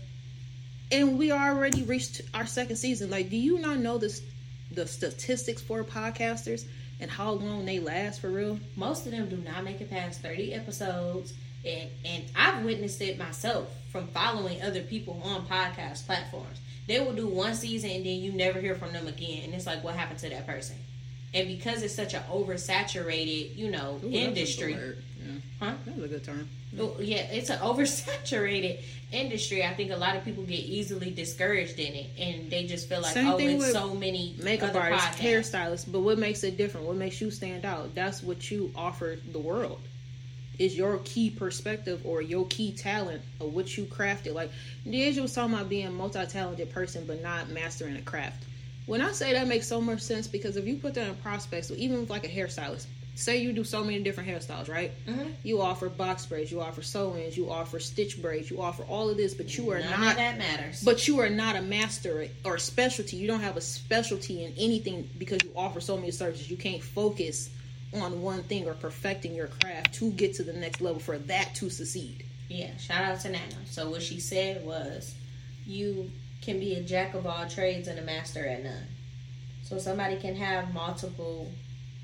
[0.92, 3.10] and we already reached our second season.
[3.10, 4.22] Like, do you not know this
[4.72, 6.66] the statistics for podcasters
[7.00, 8.60] and how long they last for real?
[8.76, 11.34] Most of them do not make it past 30 episodes.
[11.66, 17.14] And, and I've witnessed it myself from following other people on podcast platforms they will
[17.14, 19.44] do one season and then you never hear from them again.
[19.46, 20.76] And it's like, what happened to that person?
[21.34, 24.74] And because it's such an oversaturated, you know, Ooh, industry.
[24.74, 25.34] Yeah.
[25.60, 25.74] Huh?
[25.86, 26.48] That was a good term.
[26.72, 26.88] Yeah.
[27.00, 29.64] yeah, it's an oversaturated industry.
[29.66, 33.02] I think a lot of people get easily discouraged in it, and they just feel
[33.02, 35.92] like, Same oh, it's so many makeup artists, hairstylists.
[35.92, 36.88] But what makes it different?
[36.88, 37.96] What makes you stand out?
[37.96, 39.82] That's what you offer the world
[40.60, 44.34] is your key perspective or your key talent of what you crafted.
[44.34, 44.52] Like
[44.86, 48.44] DeAsia was talking about being a multi-talented person but not mastering a craft.
[48.86, 51.68] When I say that makes so much sense because if you put that in prospects,
[51.68, 54.92] so even with like a hairstylist, say you do so many different hairstyles, right?
[55.08, 55.30] Mm-hmm.
[55.44, 59.18] You offer box braids, you offer sew-ins, you offer stitch braids, you offer all of
[59.18, 60.84] this, but you are None not that matters.
[60.84, 63.18] But you are not a master or a specialty.
[63.18, 66.52] You don't have a specialty in anything because you offer so many services.
[66.52, 67.50] You can't focus
[67.94, 71.56] on one thing or perfecting your craft to get to the next level for that
[71.56, 72.26] to succeed.
[72.50, 73.66] Yeah, shout out to Nana.
[73.66, 75.16] So what she said was
[75.66, 78.88] you can be a jack of all trades and a master at none.
[79.64, 81.52] So somebody can have multiple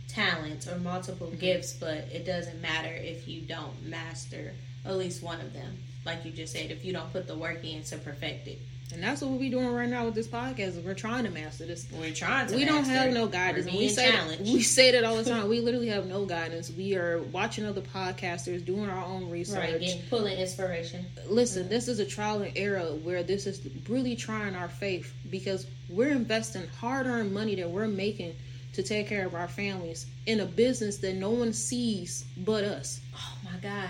[0.08, 1.38] talents or multiple mm-hmm.
[1.38, 4.54] gifts, but it doesn't matter if you don't master
[4.86, 5.78] at least one of them.
[6.06, 8.60] Like you just said, if you don't put the work in to perfect it.
[8.93, 10.84] And that's what we're doing right now with this podcast.
[10.84, 11.88] We're trying to master this.
[11.91, 12.56] We're trying to.
[12.56, 13.67] We don't have no guidance.
[13.67, 15.47] we say that, we say that all the time.
[15.47, 16.71] we literally have no guidance.
[16.71, 21.06] We are watching other podcasters, doing our own research, right, getting, pulling inspiration.
[21.27, 21.71] Listen, mm-hmm.
[21.71, 26.10] this is a trial and error where this is really trying our faith because we're
[26.12, 28.36] investing hard-earned money that we're making
[28.73, 33.01] to take care of our families in a business that no one sees but us.
[33.15, 33.89] Oh my God.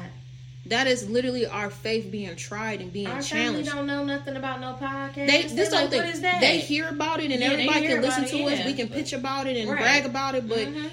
[0.72, 3.70] That is literally our faith being tried and being our challenged.
[3.70, 5.28] Don't know nothing about no podcast.
[5.28, 8.54] They this like, thing, They hear about it and yeah, everybody can listen to it,
[8.54, 8.60] us.
[8.60, 8.66] Yeah.
[8.68, 9.80] We can pitch about it and right.
[9.82, 10.88] brag about it, but mm-hmm.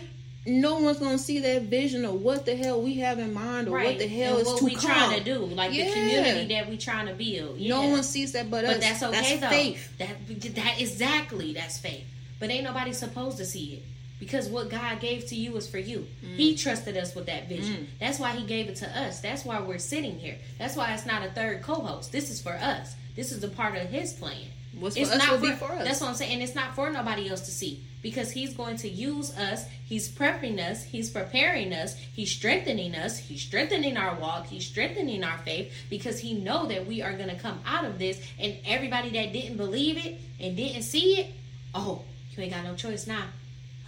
[0.46, 3.76] no one's gonna see that vision of what the hell we have in mind or
[3.76, 3.86] right.
[3.86, 4.90] what the hell and is what we come.
[4.90, 5.84] trying to do, like yeah.
[5.84, 7.60] the community that we trying to build.
[7.60, 8.80] No one sees that but, but us.
[8.80, 9.48] That's okay that's though.
[9.48, 9.98] Faith.
[9.98, 12.04] That that exactly that's faith.
[12.40, 13.82] But ain't nobody supposed to see it
[14.18, 16.06] because what God gave to you is for you.
[16.24, 16.36] Mm.
[16.36, 17.76] He trusted us with that vision.
[17.76, 17.86] Mm.
[18.00, 19.20] That's why He gave it to us.
[19.20, 20.36] That's why we're sitting here.
[20.58, 22.10] That's why it's not a third co-host.
[22.10, 22.94] This is for us.
[23.14, 24.46] This is a part of His plan.
[24.78, 25.84] What's it's not for, for, us.
[25.84, 26.34] That's what I'm saying.
[26.34, 29.64] And it's not for nobody else to see because He's going to use us.
[29.84, 30.84] He's prepping us.
[30.84, 31.96] He's preparing us.
[31.96, 33.18] He's strengthening us.
[33.18, 34.46] He's strengthening our walk.
[34.46, 37.98] He's strengthening our faith because He know that we are going to come out of
[37.98, 38.20] this.
[38.38, 41.32] And everybody that didn't believe it and didn't see it,
[41.74, 42.02] oh,
[42.32, 43.24] you ain't got no choice now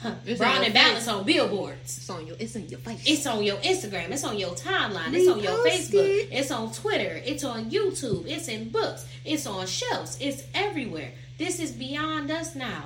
[0.02, 0.14] Huh.
[0.38, 1.98] Brown and Balance on billboards.
[1.98, 2.36] It's on your.
[2.38, 3.02] It's on your face.
[3.06, 4.10] It's on your Instagram.
[4.10, 5.12] It's on your timeline.
[5.12, 6.28] It's on your Facebook.
[6.30, 7.20] It's on Twitter.
[7.24, 8.26] It's on YouTube.
[8.26, 9.06] It's in books.
[9.26, 10.16] It's on shelves.
[10.18, 11.12] It's everywhere.
[11.36, 12.84] This is beyond us now.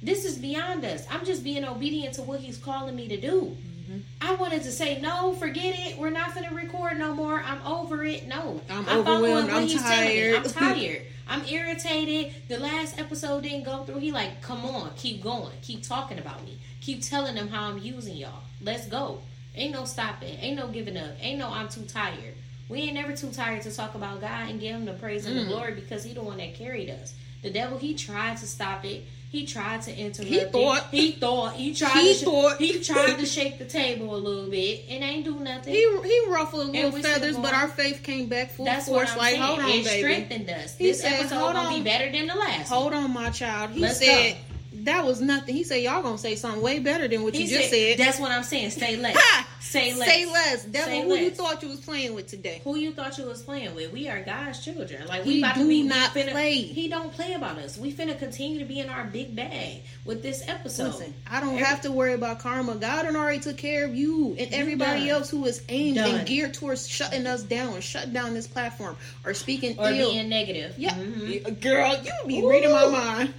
[0.00, 1.04] This is beyond us.
[1.10, 3.56] I'm just being obedient to what He's calling me to do.
[3.86, 3.98] Mm-hmm.
[4.20, 5.98] I wanted to say no, forget it.
[5.98, 7.40] We're not gonna record no more.
[7.40, 8.28] I'm over it.
[8.28, 9.50] No, I'm, I'm overwhelmed.
[9.50, 10.36] I'm tired.
[10.36, 11.02] I'm tired.
[11.28, 12.34] I'm irritated.
[12.48, 13.98] The last episode didn't go through.
[13.98, 17.78] He like, come on, keep going, keep talking about me, keep telling them how I'm
[17.78, 18.42] using y'all.
[18.62, 19.22] Let's go.
[19.54, 20.36] Ain't no stopping.
[20.40, 21.12] Ain't no giving up.
[21.20, 22.34] Ain't no I'm too tired.
[22.68, 25.36] We ain't never too tired to talk about God and give him the praise and
[25.36, 25.48] the mm.
[25.48, 27.14] glory because he the one that carried us.
[27.42, 29.04] The devil he tried to stop it.
[29.36, 30.30] He tried to interrupt.
[30.30, 30.78] He thought.
[30.78, 30.96] It.
[30.96, 31.52] He thought.
[31.56, 31.90] He tried.
[32.00, 32.56] He to thought.
[32.56, 35.74] He tried to shake the table a little bit and ain't do nothing.
[35.74, 39.14] He he ruffled a little feathers, but our faith came back full That's force.
[39.14, 39.42] like, saying.
[39.42, 39.98] hold on, it baby.
[39.98, 40.74] strengthened us.
[40.78, 41.74] He this said, episode hold gonna on.
[41.78, 42.70] be better than the last.
[42.70, 43.04] Hold one.
[43.04, 43.72] on, my child.
[43.72, 44.32] He Let's said.
[44.32, 44.45] Go
[44.86, 45.54] that was nothing.
[45.54, 48.18] He said, "Y'all gonna say something way better than what he you just said." That's
[48.18, 48.70] what I'm saying.
[48.70, 49.16] Say less.
[49.60, 50.08] say less.
[50.08, 50.64] Say less.
[50.64, 51.20] Devil, say who less.
[51.20, 52.60] you thought you was playing with today?
[52.64, 53.92] Who you thought you was playing with?
[53.92, 55.06] We are God's children.
[55.06, 56.54] Like we he about to be not finna, play.
[56.54, 57.76] He don't play about us.
[57.76, 60.94] We finna continue to be in our big bag with this episode.
[60.94, 62.76] Listen, I don't Every, have to worry about karma.
[62.76, 66.14] God already took care of you and everybody else who is aimed done.
[66.14, 70.12] and geared towards shutting us down, or shutting down this platform, or speaking or ill.
[70.12, 70.74] being negative.
[70.78, 71.54] Yeah, mm-hmm.
[71.54, 72.50] girl, you be Ooh.
[72.50, 73.34] reading my mind.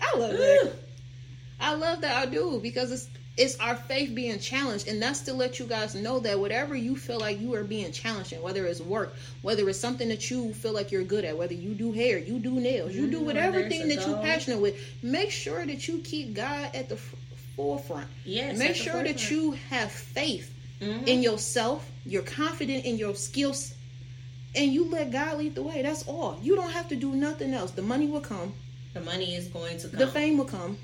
[0.00, 0.85] I love it.
[1.60, 5.34] I love that I do because it's it's our faith being challenged and that's to
[5.34, 8.64] let you guys know that whatever you feel like you are being challenged in whether
[8.64, 11.92] it's work whether it's something that you feel like you're good at whether you do
[11.92, 13.26] hair you do nails you do mm-hmm.
[13.26, 17.14] whatever thing that you're passionate with make sure that you keep god at the f-
[17.56, 18.08] forefront.
[18.24, 21.06] Yes make sure that you have faith mm-hmm.
[21.06, 23.74] in yourself you're confident in your skills
[24.56, 25.82] and you let god lead the way.
[25.82, 26.38] That's all.
[26.42, 27.72] You don't have to do nothing else.
[27.72, 28.54] The money will come.
[28.94, 29.98] The money is going to come.
[29.98, 30.78] the fame will come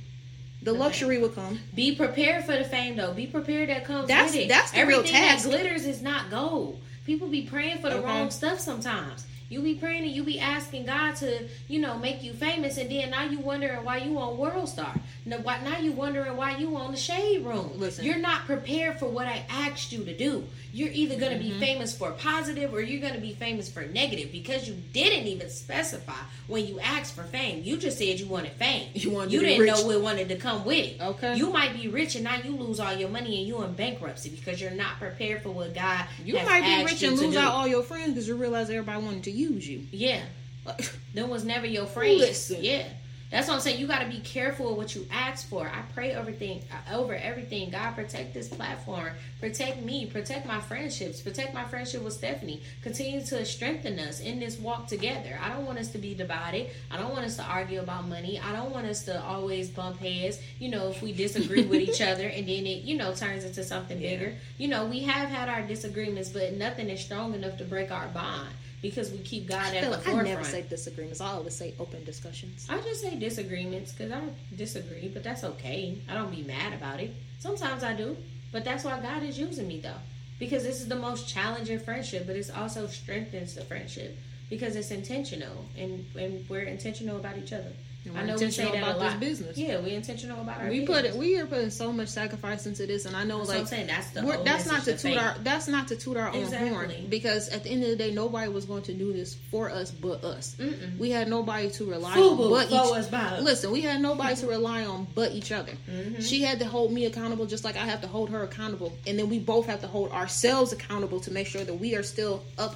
[0.63, 1.61] the luxury will come.
[1.75, 3.13] Be prepared for the fame, though.
[3.13, 4.49] Be prepared that comes that's, with it.
[4.49, 5.45] That's the Everything real task.
[5.45, 6.81] that glitters is not gold.
[7.05, 8.07] People be praying for the okay.
[8.07, 9.27] wrong stuff sometimes.
[9.49, 12.91] You be praying and you be asking God to, you know, make you famous, and
[12.91, 14.95] then now you wondering why you on World Star.
[15.27, 17.73] Now, now you wondering why you on the Shade Room.
[17.77, 20.47] Listen, you're not prepared for what I asked you to do.
[20.73, 21.61] You're either going to mm-hmm.
[21.61, 25.27] be famous for positive or you're going to be famous for negative because you didn't
[25.27, 26.17] even specify
[26.47, 27.63] when you asked for fame.
[27.63, 28.89] You just said you wanted fame.
[28.95, 29.33] You wanted.
[29.33, 31.01] You didn't know what wanted to come with it.
[31.01, 31.37] Okay.
[31.37, 34.31] You might be rich and now you lose all your money and you in bankruptcy
[34.31, 36.07] because you're not prepared for what God.
[36.25, 39.25] You might be rich and lose out all your friends because you realize everybody wanted
[39.25, 39.87] to use you.
[39.91, 40.23] Yeah.
[41.15, 42.21] Them was never your friends.
[42.21, 42.59] Listen.
[42.61, 42.85] Yeah.
[43.33, 43.81] That's what I'm saying.
[43.81, 45.67] You got to be careful of what you ask for.
[45.67, 47.71] I pray everything uh, over everything.
[47.71, 49.09] God protect this platform,
[49.41, 52.61] protect me, protect my friendships, protect my friendship with Stephanie.
[52.83, 55.39] Continue to strengthen us in this walk together.
[55.43, 56.69] I don't want us to be divided.
[56.91, 58.39] I don't want us to argue about money.
[58.39, 60.39] I don't want us to always bump heads.
[60.59, 63.65] You know, if we disagree with each other and then it, you know, turns into
[63.65, 64.11] something yeah.
[64.11, 64.35] bigger.
[64.59, 68.09] You know, we have had our disagreements, but nothing is strong enough to break our
[68.09, 68.51] bond
[68.83, 70.27] because we keep God at the like forefront.
[70.27, 71.21] I never say disagreements.
[71.21, 72.67] I always say open discussions.
[72.69, 74.21] I just say disagreements because I
[74.57, 75.99] disagree, but that's okay.
[76.11, 77.15] I don't be mad about it.
[77.39, 78.17] Sometimes I do,
[78.51, 80.01] but that's why God is using me though,
[80.39, 84.19] because this is the most challenging friendship, but it also strengthens the friendship
[84.51, 87.73] because it's intentional and and we're intentional about each other.
[88.17, 89.21] I know we say that about a lot.
[89.21, 89.57] business.
[89.57, 90.69] Yeah, we intentional about our.
[90.69, 90.97] We business.
[90.97, 91.17] put it.
[91.17, 93.87] We are putting so much sacrifice into this, and I know that's like I'm saying
[93.87, 96.69] that's the that's not to toot our that's not to toot our exactly.
[96.69, 99.35] own horn because at the end of the day, nobody was going to do this
[99.51, 100.57] for us but us.
[100.59, 100.99] Mm-mm.
[100.99, 103.43] We had nobody to rely Fubu, on but each.
[103.45, 105.73] Listen, we had nobody to rely on but each other.
[105.89, 106.21] Mm-hmm.
[106.21, 109.17] She had to hold me accountable just like I have to hold her accountable, and
[109.17, 112.43] then we both have to hold ourselves accountable to make sure that we are still
[112.59, 112.75] up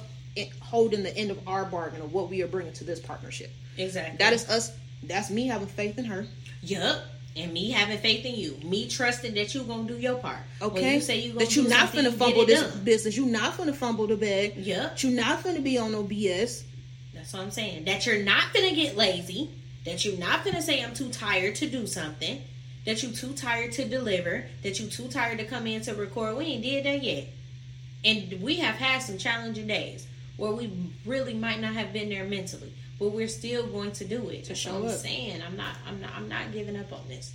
[0.61, 3.51] holding the end of our bargain of what we are bringing to this partnership.
[3.77, 4.17] Exactly.
[4.17, 4.71] That is us
[5.03, 6.25] that's me having faith in her.
[6.61, 7.01] Yup.
[7.35, 10.39] And me having faith in you, me trusting that you're gonna do your part.
[10.59, 12.83] Okay, you say you that you not gonna fumble this done.
[12.83, 13.15] business.
[13.15, 14.57] You're not gonna fumble the bag.
[14.57, 15.03] Yep.
[15.03, 16.63] You not gonna be on no BS.
[17.13, 17.85] That's what I'm saying.
[17.85, 19.51] That you're not gonna get lazy.
[19.85, 22.41] That you're not gonna say I'm too tired to do something.
[22.85, 24.45] That you too tired to deliver.
[24.63, 26.37] That you too tired to come in to record.
[26.37, 27.27] We ain't did that yet.
[28.03, 32.23] And we have had some challenging days where we really might not have been there
[32.23, 34.45] mentally but we're still going to do it.
[34.45, 34.91] To show I'm up.
[34.91, 37.33] saying I'm not I'm not I'm not giving up on this.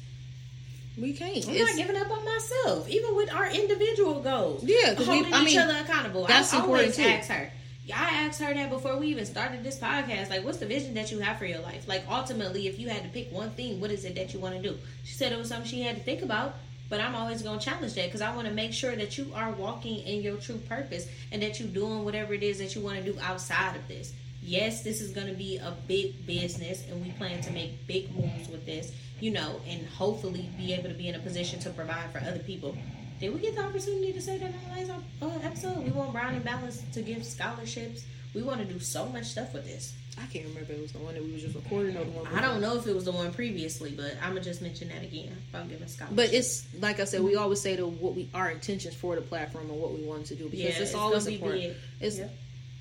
[0.99, 1.47] We can't.
[1.47, 4.63] I'm it's, not giving up on myself, even with our individual goals.
[4.63, 6.27] Yeah, holding we, I each mean, other accountable.
[6.27, 7.03] That's I always too.
[7.03, 7.51] ask her.
[7.95, 10.31] I asked her that before we even started this podcast.
[10.31, 11.89] Like, what's the vision that you have for your life?
[11.89, 14.55] Like, ultimately, if you had to pick one thing, what is it that you want
[14.55, 14.79] to do?
[15.05, 16.55] She said it was something she had to think about.
[16.91, 19.33] But I'm always going to challenge that because I want to make sure that you
[19.35, 22.83] are walking in your true purpose and that you're doing whatever it is that you
[22.83, 24.13] want to do outside of this
[24.43, 28.15] yes, this is going to be a big business and we plan to make big
[28.15, 31.71] moves with this, you know, and hopefully be able to be in a position to
[31.71, 32.77] provide for other people.
[33.21, 35.85] Did we get the opportunity to say that in the last uh, episode?
[35.85, 38.05] We want Brown and Balance to give scholarships.
[38.35, 39.95] We want to do so much stuff with this.
[40.19, 42.11] I can't remember if it was the one that we was just recording or the
[42.11, 42.27] one.
[42.35, 45.03] I don't know if it was the one previously, but I'm gonna just mention that
[45.03, 46.17] again about giving scholarships.
[46.17, 49.23] But it's like I said, we always say to what we our intentions for the
[49.23, 51.77] platform and what we want to do because yeah, it's, it's always important.
[52.01, 52.29] It's yeah.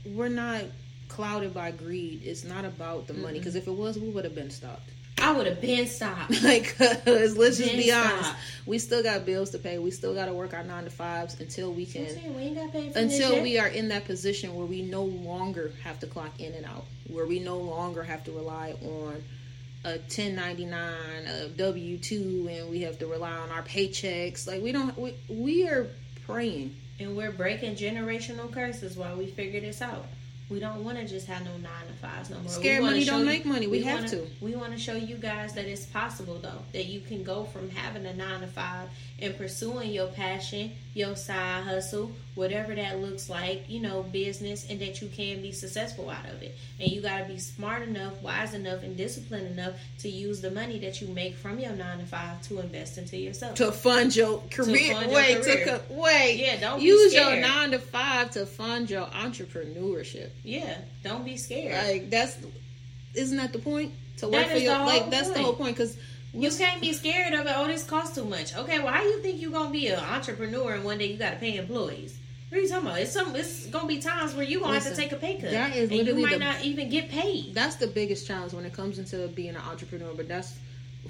[0.07, 0.63] we're not
[1.11, 2.21] clouded by greed.
[2.23, 4.89] It's not about the money because if it was, we would have been stopped.
[5.21, 6.41] I would have been stopped.
[6.43, 8.33] like, let's been just be honest,
[8.65, 9.77] we still got bills to pay.
[9.77, 12.07] We still got to work our nine to fives until we can.
[12.35, 12.57] We
[12.95, 16.65] until we are in that position where we no longer have to clock in and
[16.65, 19.21] out, where we no longer have to rely on
[19.83, 24.47] a 1099, a W two, and we have to rely on our paychecks.
[24.47, 24.97] Like we don't.
[24.97, 25.87] We, we are
[26.25, 30.05] praying, and we're breaking generational curses while we figure this out.
[30.51, 32.49] We don't want to just have no nine to fives no more.
[32.49, 33.67] Scared money don't you, make money.
[33.67, 34.27] We, we have wanna, to.
[34.41, 37.69] We want to show you guys that it's possible though that you can go from
[37.69, 38.89] having a nine to five
[39.19, 44.79] and pursuing your passion, your side hustle, whatever that looks like, you know, business, and
[44.81, 46.57] that you can be successful out of it.
[46.79, 50.51] And you got to be smart enough, wise enough, and disciplined enough to use the
[50.51, 53.55] money that you make from your nine to five to invest into yourself.
[53.55, 54.95] To fund your career.
[54.95, 55.65] Fund wait, your career.
[55.65, 56.37] To, wait.
[56.41, 60.29] Yeah, don't use your nine to five to fund your entrepreneurship.
[60.43, 61.87] Yeah, don't be scared.
[61.87, 62.37] Like that's,
[63.13, 63.93] isn't that the point?
[64.17, 65.97] To work for your like that's the whole point because
[66.33, 67.53] you can't be scared of it.
[67.55, 68.55] Oh, this costs too much.
[68.55, 71.31] Okay, well, how you think you're gonna be an entrepreneur and one day you got
[71.31, 72.17] to pay employees?
[72.49, 72.99] What are you talking about?
[72.99, 73.35] It's some.
[73.35, 75.51] It's gonna be times where you gonna Listen, have to take a pay cut.
[75.51, 77.53] That is and you might the, not even get paid.
[77.53, 80.13] That's the biggest challenge when it comes into being an entrepreneur.
[80.13, 80.57] But that's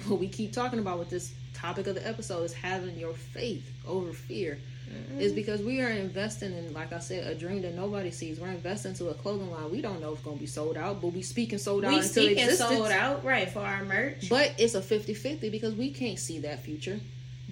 [0.06, 3.70] what we keep talking about with this topic of the episode is having your faith
[3.86, 4.58] over fear
[4.90, 5.20] mm-hmm.
[5.20, 8.40] is because we are investing in, like I said, a dream that nobody sees.
[8.40, 9.70] We're investing into a clothing line.
[9.70, 11.92] We don't know if it's going to be sold out, but we speaking sold out
[11.92, 14.28] we speaking sold out, right, for our merch.
[14.28, 17.00] But it's a 50-50 because we can't see that future.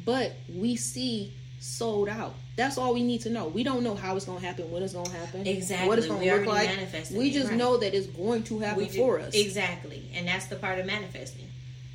[0.05, 2.35] But we see sold out.
[2.57, 3.49] That's all we need to know.
[3.49, 5.99] We don't know how it's going to happen, when it's going to happen, exactly, what
[5.99, 6.71] it's going to look like.
[7.13, 7.57] We just right.
[7.57, 9.35] know that it's going to happen for us.
[9.35, 11.47] Exactly, and that's the part of manifesting.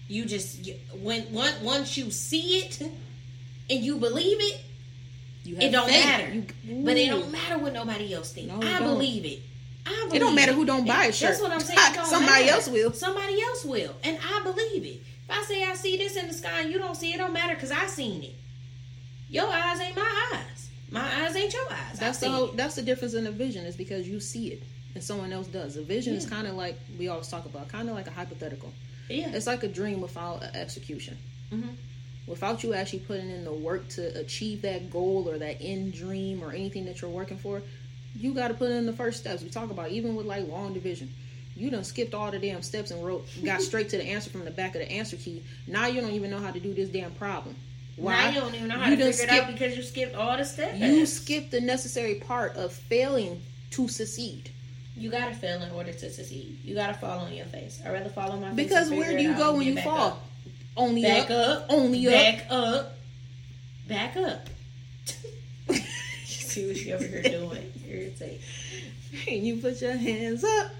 [0.07, 0.69] You just
[1.01, 4.61] when once you see it and you believe it,
[5.45, 6.05] it don't faith.
[6.05, 6.33] matter.
[6.33, 8.51] You, but it don't matter what nobody else thinks.
[8.51, 8.95] No, I don't.
[8.95, 9.39] believe it.
[9.85, 11.29] I believe it don't matter who don't buy a shirt.
[11.29, 11.79] That's what I'm saying.
[12.05, 12.55] Somebody matter.
[12.55, 12.91] else will.
[12.93, 15.01] Somebody else will, and I believe it.
[15.27, 17.33] If I say I see this in the sky and you don't see it, don't
[17.33, 18.35] matter because I seen it.
[19.29, 20.69] Your eyes ain't my eyes.
[20.91, 21.99] My eyes ain't your eyes.
[21.99, 25.03] That's the whole, that's the difference in the vision is because you see it and
[25.03, 25.77] someone else does.
[25.77, 26.19] A vision yeah.
[26.19, 28.71] is kind of like we always talk about, kind of like a hypothetical.
[29.09, 29.29] Yeah.
[29.33, 31.17] It's like a dream without execution.
[31.51, 31.69] Mm-hmm.
[32.27, 36.43] Without you actually putting in the work to achieve that goal or that end dream
[36.43, 37.61] or anything that you're working for,
[38.15, 39.43] you got to put in the first steps.
[39.43, 41.13] We talk about even with like long division.
[41.55, 44.43] You done skipped all the damn steps and wrote, got straight to the answer from
[44.43, 45.43] the back of the answer key.
[45.67, 47.55] Now you don't even know how to do this damn problem.
[47.95, 48.13] Why?
[48.15, 50.15] Now you don't even know how you to figure skip, it out because you skipped
[50.15, 50.77] all the steps.
[50.77, 54.49] You skipped the necessary part of failing to succeed.
[54.97, 56.57] You gotta fail in order to succeed.
[56.63, 57.81] You gotta fall on your face.
[57.85, 58.55] I'd rather fall on my face.
[58.55, 60.07] Because where do you go when you fall?
[60.07, 60.24] Up.
[60.77, 61.61] Only back up.
[61.61, 61.65] up.
[61.69, 62.97] Only back up.
[63.87, 64.49] Back up.
[65.69, 65.75] you
[66.25, 67.71] see what you over here doing.
[67.87, 68.41] Irritate.
[69.27, 70.71] And you put your hands up.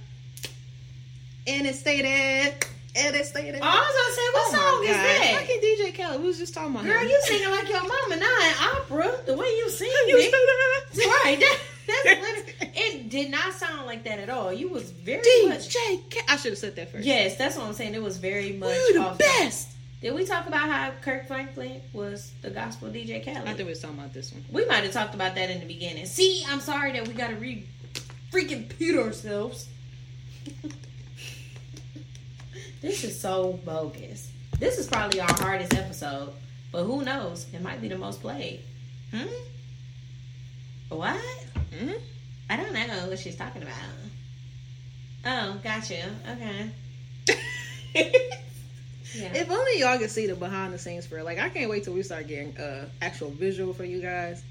[1.48, 2.54] And it stated.
[2.98, 3.60] And it stated.
[3.62, 5.40] Oh, I was gonna say, what oh song is that?
[5.40, 6.22] Fucking DJ Khaled.
[6.22, 7.10] We was just talking about Girl, him.
[7.10, 9.12] you singing like your mama now in opera.
[9.26, 11.24] The way you sing, you it.
[11.24, 11.40] right.
[11.40, 11.60] That,
[12.58, 14.52] that's it did not sound like that at all.
[14.52, 15.74] You was very DJ much.
[16.10, 17.06] K- I should have said that first.
[17.06, 17.94] Yes, that's what I'm saying.
[17.94, 18.76] It was very much.
[18.76, 19.75] You the best.
[20.02, 23.48] Did we talk about how Kirk Franklin was the gospel DJ Khaled?
[23.48, 24.44] I think we was talking about this one.
[24.52, 26.06] We might have talked about that in the beginning.
[26.06, 27.66] See, I'm sorry that we got to re
[28.32, 29.70] freaking put ourselves.
[32.82, 34.32] this is so bogus.
[34.60, 36.34] This is probably our hardest episode,
[36.72, 37.48] but who knows?
[37.54, 38.62] It might be the most played.
[39.12, 39.28] Hmm.
[40.90, 41.20] What?
[41.78, 41.92] Hmm?
[42.50, 43.74] I don't know what she's talking about.
[45.26, 46.10] Oh, gotcha.
[46.30, 46.72] Okay.
[49.18, 51.24] If only y'all could see the behind the scenes for it.
[51.24, 54.44] Like I can't wait till we start getting uh actual visual for you guys.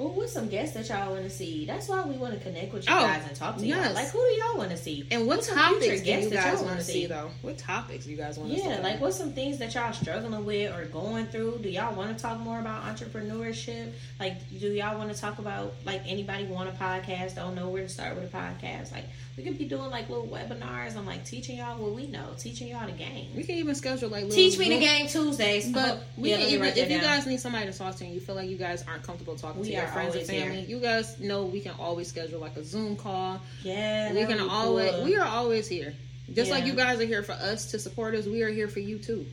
[0.00, 1.66] Well, with some guests that y'all want to see.
[1.66, 3.84] That's why we want to connect with you oh, guys and talk to yes.
[3.84, 3.94] y'all.
[3.94, 5.06] Like, who do y'all want to see?
[5.10, 7.30] And what topics do you guys want to see, though?
[7.42, 8.70] What topics you guys want to yeah, see?
[8.70, 11.58] Yeah, like what's some things that y'all struggling with or going through?
[11.62, 13.92] Do y'all want to talk more about entrepreneurship?
[14.18, 17.34] Like, do y'all want to talk about like anybody want a podcast?
[17.34, 18.92] Don't know where to start with a podcast?
[18.92, 19.04] Like,
[19.36, 22.68] we could be doing like little webinars I'm like teaching y'all what we know, teaching
[22.68, 23.28] y'all the game.
[23.34, 25.70] We can even schedule like little, teach me the game Tuesdays.
[25.70, 28.20] But we yeah, can even, if you guys need somebody to talk to and you
[28.20, 30.76] feel like you guys aren't comfortable talking we to your friends and family, here.
[30.76, 33.40] you guys know we can always schedule like a Zoom call.
[33.62, 35.04] Yeah, we can always cool.
[35.04, 35.94] we are always here.
[36.32, 36.54] Just yeah.
[36.54, 38.98] like you guys are here for us to support us, we are here for you
[38.98, 39.26] too.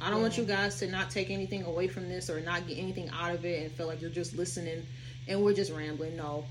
[0.00, 0.22] I don't yeah.
[0.22, 3.34] want you guys to not take anything away from this or not get anything out
[3.34, 4.84] of it and feel like you're just listening
[5.28, 6.16] and we're just rambling.
[6.16, 6.44] No,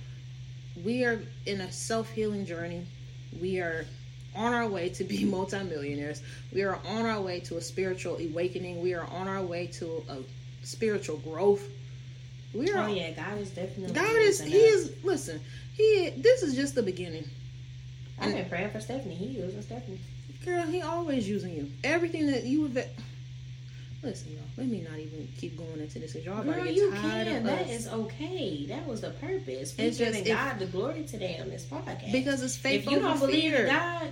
[0.84, 2.86] we are in a self healing journey.
[3.42, 3.86] We are
[4.36, 6.22] on our way to be multimillionaires.
[6.54, 8.82] We are on our way to a spiritual awakening.
[8.82, 10.18] We are on our way to a
[10.66, 11.64] spiritual growth.
[12.54, 12.86] We are.
[12.86, 13.94] Oh yeah, God is definitely.
[13.94, 14.40] God is.
[14.40, 14.94] He is.
[15.04, 15.42] Listen,
[15.74, 16.12] he.
[16.18, 17.26] This is just the beginning.
[18.20, 19.16] I've been praying for Stephanie.
[19.16, 20.00] He using Stephanie.
[20.46, 21.72] Girl, he always using you.
[21.84, 22.88] Everything that you have
[24.04, 24.42] Listen, y'all.
[24.58, 27.46] Let me not even keep going into this because y'all Girl, you can.
[27.46, 28.66] That is okay.
[28.66, 29.76] That was the purpose.
[29.78, 32.86] We giving God the glory today on this podcast because it's faith.
[32.86, 34.10] If you don't believe in God,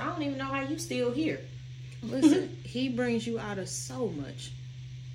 [0.00, 1.40] I don't even know how you still here.
[2.02, 4.52] Listen, He brings you out of so much,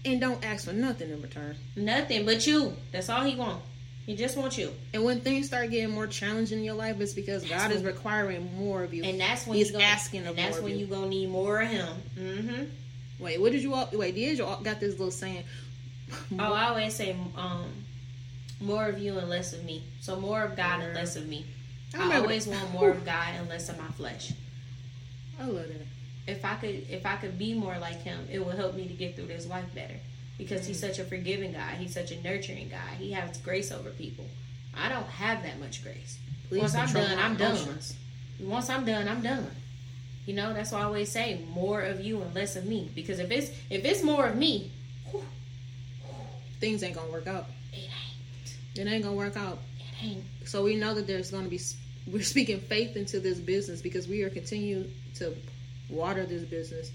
[0.06, 1.56] and don't ask for nothing in return.
[1.76, 2.74] Nothing but you.
[2.92, 3.66] That's all He wants.
[4.06, 4.74] He just wants you.
[4.94, 7.84] And when things start getting more challenging in your life, it's because that's God is
[7.84, 9.04] requiring more of you.
[9.04, 11.88] And that's when He's gonna, asking of That's when you're gonna need more of Him.
[12.18, 12.64] Mm-hmm.
[13.20, 13.90] Wait, what did you all?
[13.94, 15.44] Wait, did you all got this little saying?
[16.40, 17.72] oh, I always say, um,
[18.60, 19.84] more of you and less of me.
[20.00, 21.46] So more of God and less of me.
[21.98, 22.56] I, I always that.
[22.56, 24.34] want more of God and less of my flesh.
[25.40, 25.88] I love that.
[26.32, 28.94] If I could, if I could be more like Him, it will help me to
[28.94, 29.96] get through this life better.
[30.38, 31.76] Because mm He's such a forgiving God.
[31.78, 32.98] He's such a nurturing God.
[32.98, 34.26] He has grace over people.
[34.76, 36.18] I don't have that much grace.
[36.48, 37.80] Please Once I'm done, I'm done.
[38.40, 39.52] Once I'm done, I'm done.
[40.26, 42.90] You know, that's why I always say more of you and less of me.
[42.96, 44.72] Because if it's if it's more of me,
[45.10, 45.24] whew,
[46.60, 47.48] things ain't gonna work out.
[47.74, 48.88] It ain't.
[48.88, 49.60] It ain't gonna work out.
[49.80, 50.24] It ain't.
[50.46, 51.60] So we know that there's gonna be
[52.08, 55.36] we're speaking faith into this business because we are continuing to
[55.92, 56.92] water this business,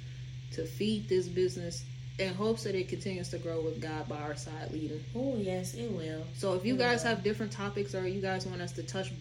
[0.52, 1.84] to feed this business,
[2.18, 5.04] in hopes that it continues to grow with God by our side leading.
[5.14, 6.24] Oh yes, it will.
[6.34, 7.10] So if you it guys will.
[7.10, 9.12] have different topics or you guys want us to touch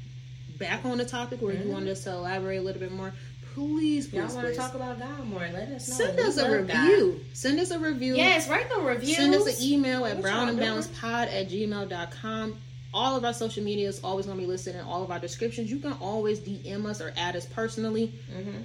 [0.58, 1.68] back on the topic or mm-hmm.
[1.68, 3.14] you want us to elaborate a little bit more,
[3.54, 5.40] please, please, y'all want to talk about God more?
[5.40, 5.96] Let us know.
[5.96, 7.12] Send us a review.
[7.14, 7.36] God.
[7.36, 8.16] Send us a review.
[8.16, 9.16] Yes, write the review.
[9.16, 12.58] Send us an email at brownandbalancedpod at gmail.com.
[12.94, 15.20] All of our social media is always going to be listed in all of our
[15.20, 15.70] descriptions.
[15.70, 18.14] You can always DM us or add us personally.
[18.34, 18.62] Mm-hmm.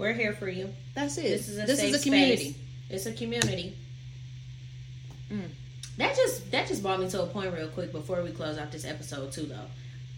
[0.00, 0.72] We're here for you.
[0.94, 1.24] That's it.
[1.24, 2.52] This is a, this is a community.
[2.52, 2.56] Space.
[2.88, 3.76] It's a community.
[5.30, 5.50] Mm.
[5.98, 8.72] That just that just brought me to a point real quick before we close out
[8.72, 9.66] this episode too though.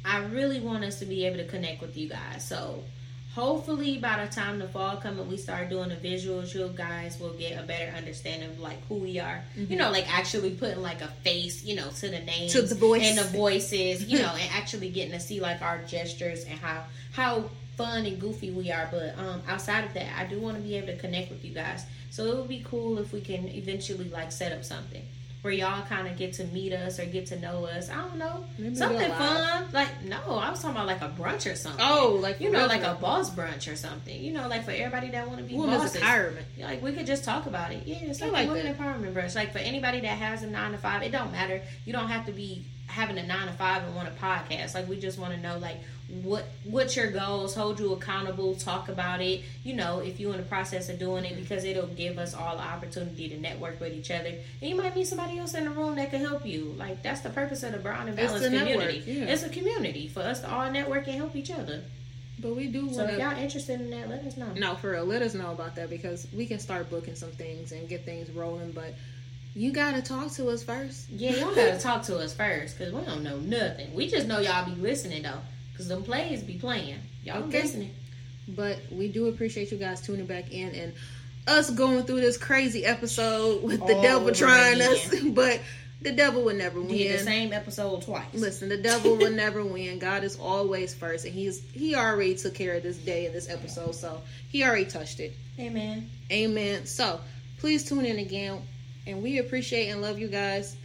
[0.05, 2.47] I really want us to be able to connect with you guys.
[2.47, 2.85] So
[3.35, 7.19] hopefully by the time the fall come and we start doing the visuals you guys
[7.19, 9.73] will get a better understanding of like who we are mm-hmm.
[9.73, 12.75] you know like actually putting like a face you know to the names to the
[12.75, 16.59] voice and the voices you know and actually getting to see like our gestures and
[16.59, 20.57] how how fun and goofy we are but um outside of that i do want
[20.57, 23.21] to be able to connect with you guys so it would be cool if we
[23.21, 25.03] can eventually like set up something
[25.43, 27.91] where y'all kind of get to meet us or get to know us.
[27.91, 28.45] I don't know.
[28.59, 29.67] Maybe something fun.
[29.73, 31.85] Like, no, I was talking about like a brunch or something.
[31.85, 34.23] Oh, like, you know, like a boss brunch or something.
[34.23, 36.01] You know, like for everybody that want to be Women's bosses.
[36.01, 36.45] empowerment.
[36.61, 37.83] Like, we could just talk about it.
[37.87, 39.35] Yeah, it's like, like a women empowerment brunch.
[39.35, 41.61] Like, for anybody that has a nine to five, it don't matter.
[41.85, 44.75] You don't have to be having a nine to five and want a podcast.
[44.77, 45.79] Like, we just want to know, like,
[46.21, 50.37] what what's your goals hold you accountable talk about it you know if you're in
[50.37, 53.95] the process of doing it because it'll give us all the opportunity to network with
[53.95, 56.75] each other and you might meet somebody else in the room that can help you
[56.77, 59.25] like that's the purpose of the brown and balanced community yeah.
[59.25, 61.83] it's a community for us to all network and help each other
[62.43, 62.93] but we do.
[62.93, 64.49] So if y'all interested in that, let us know.
[64.57, 67.71] No, for real, let us know about that because we can start booking some things
[67.71, 68.73] and get things rolling.
[68.73, 68.95] But
[69.55, 71.09] you gotta talk to us first.
[71.09, 73.95] Yeah, y'all gotta talk to us first because we don't know nothing.
[73.95, 75.39] We just know y'all be listening though.
[75.77, 76.99] Cause them plays be playing.
[77.25, 77.63] Y'all okay.
[77.63, 77.95] listening.
[78.49, 80.93] But we do appreciate you guys tuning back in and
[81.47, 85.15] us going through this crazy episode with the devil trying us.
[85.35, 85.61] But
[86.03, 86.91] the devil will never win.
[86.91, 88.27] Did the same episode twice.
[88.35, 89.99] Listen, the devil will never win.
[89.99, 93.49] God is always first, and he's he already took care of this day and this
[93.49, 95.37] episode, so he already touched it.
[95.59, 96.11] Amen.
[96.31, 96.87] Amen.
[96.87, 97.21] So
[97.59, 98.63] please tune in again,
[99.07, 100.77] and we appreciate and love you guys.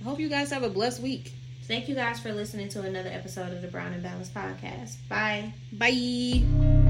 [0.00, 1.32] I hope you guys have a blessed week.
[1.66, 4.96] Thank you guys for listening to another episode of the Brown and Balanced Podcast.
[5.08, 5.52] Bye.
[5.72, 6.83] Bye.